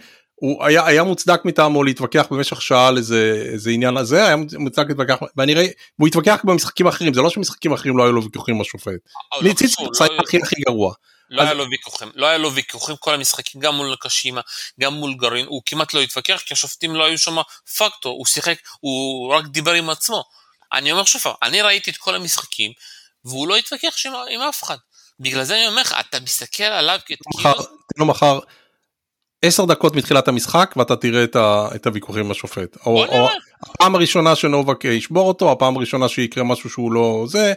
[0.43, 4.85] הוא היה, היה מוצדק מטעמו להתווכח במשך שעה על איזה, איזה עניין הזה, היה מוצדק
[4.87, 5.65] להתווכח, ואני רואה,
[5.99, 8.91] והוא התווכח במשחקים אחרים, זה לא שמשחקים אחרים לא היו לו ויכוחים עם השופט.
[9.33, 10.93] אה, לא ציציפס היה הכי הכי גרוע.
[11.29, 11.47] לא אז...
[11.47, 14.41] היה לו ויכוחים, לא היה לו ויכוחים כל המשחקים, גם מול קשימה,
[14.79, 17.37] גם מול גרעין, הוא כמעט לא התווכח כי השופטים לא היו שם
[17.77, 20.23] פקטור, הוא שיחק, הוא רק דיבר עם עצמו.
[20.73, 22.71] אני אומר שוב אני ראיתי את כל המשחקים,
[23.25, 24.77] והוא לא התווכח עם, עם אף אחד.
[25.19, 27.21] בגלל זה אני אומר לך, אתה מסתכל עליו כאילו...
[27.93, 28.39] תן לו מחר
[29.45, 32.77] עשר דקות מתחילת המשחק ואתה תראה את, ה, את הוויכוחים עם השופט.
[32.85, 33.27] או, או
[33.61, 37.53] הפעם הראשונה שנובק ישבור אותו, הפעם הראשונה שיקרה משהו שהוא לא זה,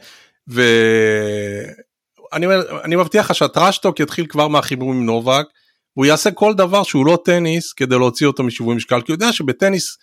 [0.48, 2.46] ואני
[2.84, 5.46] אני מבטיח לך שה trash talk יתחיל כבר מהחיבור עם נובק,
[5.92, 9.32] הוא יעשה כל דבר שהוא לא טניס כדי להוציא אותו משיווי משקל, כי הוא יודע
[9.32, 9.96] שבטניס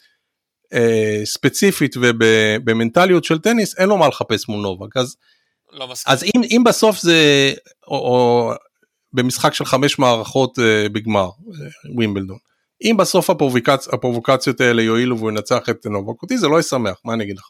[0.73, 4.97] אה, ספציפית ובמנטליות של טניס אין לו מה לחפש מול נובק.
[4.97, 5.15] אז,
[5.71, 7.53] לא אז אם, אם בסוף זה
[7.87, 8.53] או, או
[9.13, 12.37] במשחק של חמש מערכות אה, בגמר אה, ווימבלדון
[12.83, 13.87] אם בסוף הפרובוקצ...
[13.93, 17.45] הפרובוקציות האלה יועילו והוא ינצח את נובק אותי זה לא ישמח מה אני אגיד לך.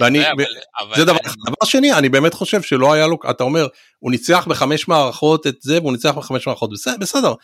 [0.00, 0.44] ואני, אבל,
[0.92, 0.96] ו...
[0.96, 3.66] זה דבר, דבר שני אני באמת חושב שלא היה לו אתה אומר
[3.98, 7.34] הוא ניצח בחמש מערכות את זה והוא ניצח בחמש מערכות בסדר, בסדר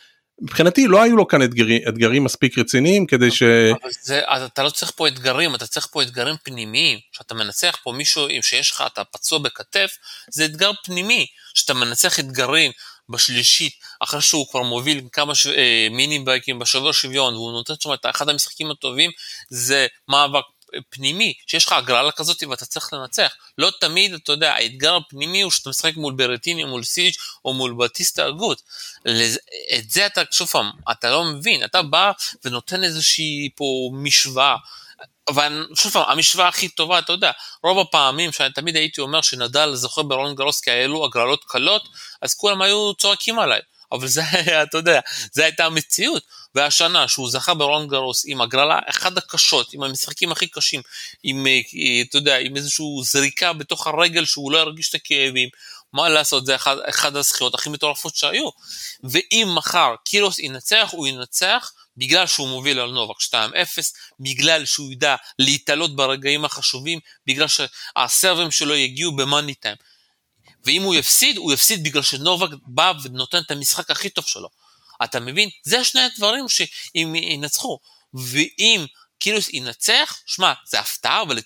[0.42, 3.42] מבחינתי לא היו לו כאן אתגרים, אתגרים מספיק רציניים כדי ש...
[3.42, 6.98] אבל זה, אז אתה לא צריך פה אתגרים, אתה צריך פה אתגרים פנימיים.
[7.12, 9.90] כשאתה מנצח פה מישהו שיש לך, אתה פצוע בכתף,
[10.30, 11.26] זה אתגר פנימי.
[11.54, 12.70] כשאתה מנצח אתגרים
[13.08, 15.46] בשלישית, אחרי שהוא כבר מוביל כמה ש...
[15.46, 19.10] אה, מיני בייקים בשובר שוויון, והוא נותן שם את אחד המשחקים הטובים,
[19.50, 20.44] זה מאבק
[20.90, 23.34] פנימי, שיש לך הגרלה כזאת ואתה צריך לנצח.
[23.58, 27.74] לא תמיד, אתה יודע, האתגר הפנימי הוא שאתה משחק מול ברטיני, מול סיץ' או מול
[27.78, 28.62] בטיסטה הגות.
[29.78, 32.12] את זה אתה, שוב פעם, אתה לא מבין, אתה בא
[32.44, 34.56] ונותן איזושהי פה משוואה.
[35.28, 37.30] אבל שוב פעם, המשוואה הכי טובה, אתה יודע,
[37.62, 41.88] רוב הפעמים שאני תמיד הייתי אומר שנדל זוכר ברון גרוס היו הגרלות קלות,
[42.22, 43.60] אז כולם היו צועקים עליי.
[43.92, 45.00] אבל זה היה, אתה יודע,
[45.32, 46.22] זה הייתה המציאות.
[46.54, 50.82] והשנה שהוא זכה ברון גרוס עם הגרלה אחד הקשות, עם המשחקים הכי קשים,
[51.22, 51.60] עם, אה,
[52.08, 55.48] אתה יודע, עם איזושהי זריקה בתוך הרגל שהוא לא ירגיש את הכאבים,
[55.92, 56.56] מה לעשות, זה
[56.88, 58.48] אחד הזכיות הכי מטורפות שהיו.
[59.04, 63.34] ואם מחר קירוס ינצח, הוא ינצח בגלל שהוא מוביל על נובק 2-0,
[64.20, 69.76] בגלל שהוא ידע להתעלות ברגעים החשובים, בגלל שהסרבים שלו יגיעו במאני טיים.
[70.64, 74.48] ואם הוא יפסיד, הוא יפסיד בגלל שנובק בא ונותן את המשחק הכי טוב שלו.
[75.04, 75.48] אתה מבין?
[75.64, 77.78] זה שני הדברים שאם ינצחו.
[78.14, 78.86] ואם
[79.24, 81.38] קילוס ינצח, שמע, זה הפתעה, אבל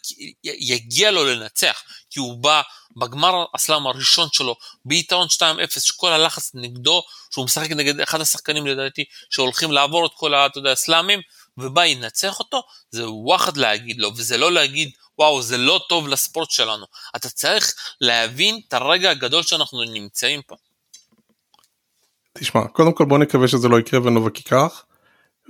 [0.44, 2.62] יגיע לו לנצח, כי הוא בא
[2.96, 9.04] בגמר הסלאם הראשון שלו, ביתרון 2-0, שכל הלחץ נגדו, שהוא משחק נגד אחד השחקנים לדעתי,
[9.30, 11.20] שהולכים לעבור את כל, אתה יודע, הסלאמים,
[11.58, 16.50] ובא ינצח אותו, זה וואחד להגיד לו, וזה לא להגיד, וואו, זה לא טוב לספורט
[16.50, 16.86] שלנו.
[17.16, 20.56] אתה צריך להבין את הרגע הגדול שאנחנו נמצאים פה.
[22.38, 24.84] תשמע, קודם כל בוא נקווה שזה לא יקרה ונובק ייקח.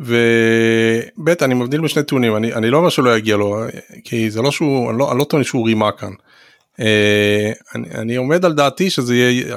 [0.00, 3.64] וב' אני מבדיל בשני טיעונים אני, אני לא אומר שלא יגיע לו
[4.04, 6.12] כי זה לא שהוא אני לא, אני לא טוען שהוא רימה כאן.
[6.80, 9.56] אה, אני, אני עומד על דעתי שזה יהיה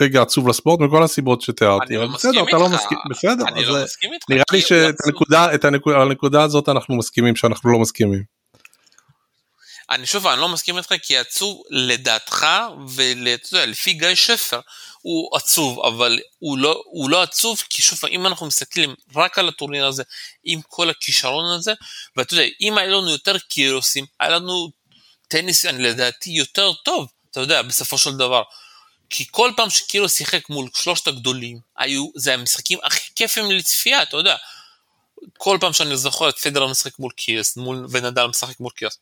[0.00, 1.96] רגע עצוב לספורט מכל הסיבות שתיארתי.
[1.96, 2.52] אני לא מסכים איתך.
[2.52, 3.44] לא מסכים, בסדר.
[3.48, 4.30] אני לא מסכים איתך.
[4.30, 8.39] נראה לי שאת הנקודה, הנקודה, הנקודה הזאת אנחנו מסכימים שאנחנו לא מסכימים.
[9.90, 12.46] אני שוב אני לא מסכים איתך כי עצוב לדעתך
[13.52, 14.60] ולפי גיא שפר
[15.02, 19.48] הוא עצוב, אבל הוא לא, הוא לא עצוב, כי שוב, אם אנחנו מסתכלים רק על
[19.48, 20.02] הטורניר הזה,
[20.44, 21.72] עם כל הכישרון הזה,
[22.16, 24.70] ואתה יודע, אם היה לנו יותר קירוסים, היה לנו
[25.28, 28.42] טניס, אני לדעתי, יותר טוב, אתה יודע, בסופו של דבר.
[29.10, 34.16] כי כל פעם שקירוס שיחק מול שלושת הגדולים, היו, זה המשחקים הכי כיפים לצפייה, אתה
[34.16, 34.36] יודע.
[35.38, 38.98] כל פעם שאני זוכר את פדרר משחק מול קיוס, מול ונדל משחק מול קיוס,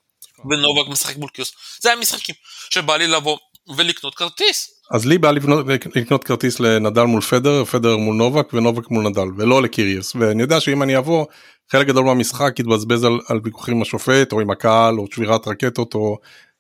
[0.51, 2.34] ונובק משחק מול קיוס, זה המשחקים
[2.70, 3.39] שבא לי לבוא
[3.76, 4.70] ולקנות כרטיס.
[4.91, 9.28] אז לי בא לבנות, לקנות כרטיס לנדל מול פדר, פדר מול נובק ונובק מול נדל
[9.36, 10.16] ולא לקיריוס.
[10.16, 11.26] ואני יודע שאם אני אבוא
[11.72, 15.95] חלק גדול מהמשחק יתבזבז על, על ויכוחים עם השופט או עם הקהל או שבירת רקטות
[15.95, 16.18] או,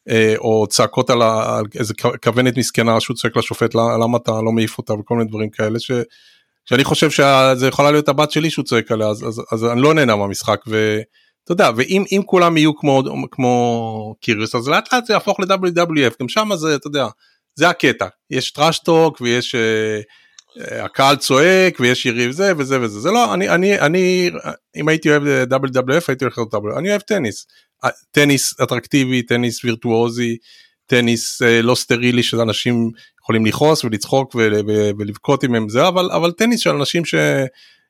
[0.08, 4.78] אה, או צעקות על, על איזה כוונת מסכנה שהוא צועק לשופט למה אתה לא מעיף
[4.78, 4.94] אותה?
[4.94, 5.90] וכל מיני דברים כאלה ש,
[6.64, 9.94] שאני חושב שזה יכולה להיות הבת שלי שהוא צועק עליה אז, אז, אז אני לא
[9.94, 10.60] נהנה מהמשחק
[11.50, 16.28] ואתה יודע ואם כולם יהיו כמו כמו קיריוס אז לאט לאט זה יהפוך ל-WWF גם
[16.28, 17.06] שם זה אתה יודע.
[17.54, 18.06] זה הקטע.
[18.30, 19.58] יש trash talk ויש אה,
[20.60, 23.00] אה, הקהל צועק ויש יריב זה וזה וזה.
[23.00, 24.30] זה לא אני אני אני
[24.76, 25.22] אם הייתי אוהב
[25.52, 27.46] WWF הייתי הולך לטאבל אני אוהב טניס.
[28.10, 30.36] טניס אטרקטיבי טניס וירטואוזי
[30.86, 32.90] טניס אה, לא סטרילי שאנשים
[33.22, 37.04] יכולים לכעוס ולצחוק ולבכות אם הם זה אבל אבל טניס של אנשים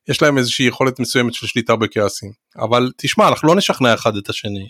[0.09, 4.29] שיש להם איזושהי יכולת מסוימת של שליטה בכעסים אבל תשמע אנחנו לא נשכנע אחד את
[4.29, 4.69] השני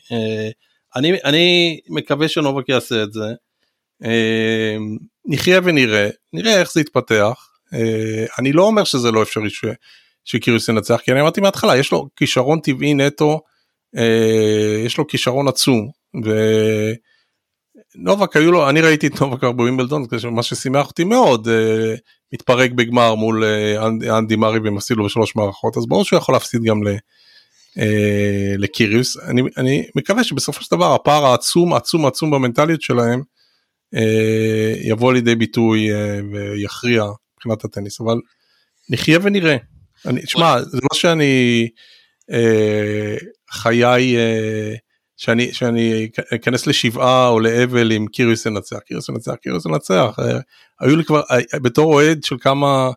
[0.97, 3.26] אני אני מקווה שנובק יעשה את זה.
[4.05, 7.49] אמ, נחיה ונראה, נראה איך זה יתפתח.
[7.74, 9.64] אה, אני לא אומר שזה לא אפשרי ש...
[10.24, 13.41] שקיריוס ינצח, כי אני אמרתי מההתחלה, יש לו כישרון טבעי נטו,
[13.97, 15.91] אה, יש לו כישרון עצום.
[17.97, 21.95] ונובק היו לו, אני ראיתי את נובק בווימבלדון, מה ששימח אותי מאוד, אה,
[22.32, 23.45] מתפרק בגמר מול
[24.18, 26.97] אנדי מארי והם הפסידו בשלוש מערכות, אז ברור שהוא יכול להפסיד גם ל...
[28.59, 29.16] לקיריוס.
[29.16, 33.22] אני, אני מקווה שבסופו של דבר הפער העצום עצום עצום במנטליות שלהם
[33.95, 37.05] אה, יבוא לידי ביטוי אה, ויכריע
[37.36, 38.20] מבחינת הטניס אבל
[38.91, 39.57] נחיה ונראה.
[40.07, 41.68] אני שמע זה לא שאני
[42.32, 43.16] אה,
[43.51, 44.16] חיי
[45.18, 48.78] שאני שאני אכנס לשבעה או לאבל עם קיריוס ינצח.
[48.78, 50.16] קיריוס ינצח קיריוס ינצח.
[50.80, 51.22] היו לי כבר
[51.54, 52.90] בתור אוהד של כמה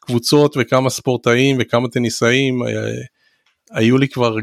[0.00, 2.62] קבוצות וכמה ספורטאים וכמה טניסאים
[3.70, 4.36] היו לי כבר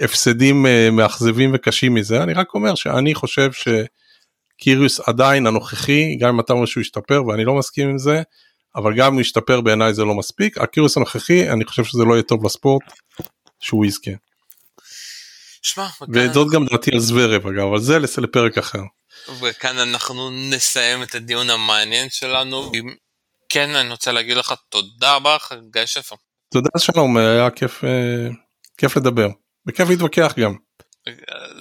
[0.00, 2.22] הפסדים מאכזבים וקשים מזה.
[2.22, 3.68] אני רק אומר שאני חושב ש...
[4.60, 8.22] קיריוס עדיין הנוכחי גם אם אתה אומר שהוא השתפר ואני לא מסכים עם זה
[8.76, 10.58] אבל גם אם הוא השתפר בעיניי זה לא מספיק.
[10.58, 12.82] הקיריוס הנוכחי אני חושב שזה לא יהיה טוב לספורט
[13.60, 14.10] שהוא יזכה.
[15.68, 18.82] שמה, וזאת גם דעתי על זוורב אגב אבל זה לפרק אחר.
[19.40, 22.72] וכאן אנחנו נסיים את הדיון המעניין שלנו.
[23.48, 25.36] כן אני רוצה להגיד לך תודה רבה
[25.72, 26.16] גיא שפר.
[26.52, 28.28] תודה שלום היה כיף אה,
[28.78, 29.28] כיף לדבר
[29.68, 30.54] וכיף להתווכח גם.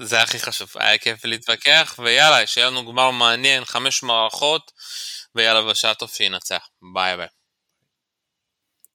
[0.02, 4.72] זה הכי חשוב, היה כיף להתווכח, ויאללה, שיהיה לנו גמר מעניין, חמש מערכות,
[5.36, 6.68] ויאללה, בשעה טוב שינצח.
[6.94, 7.28] ביי ביי.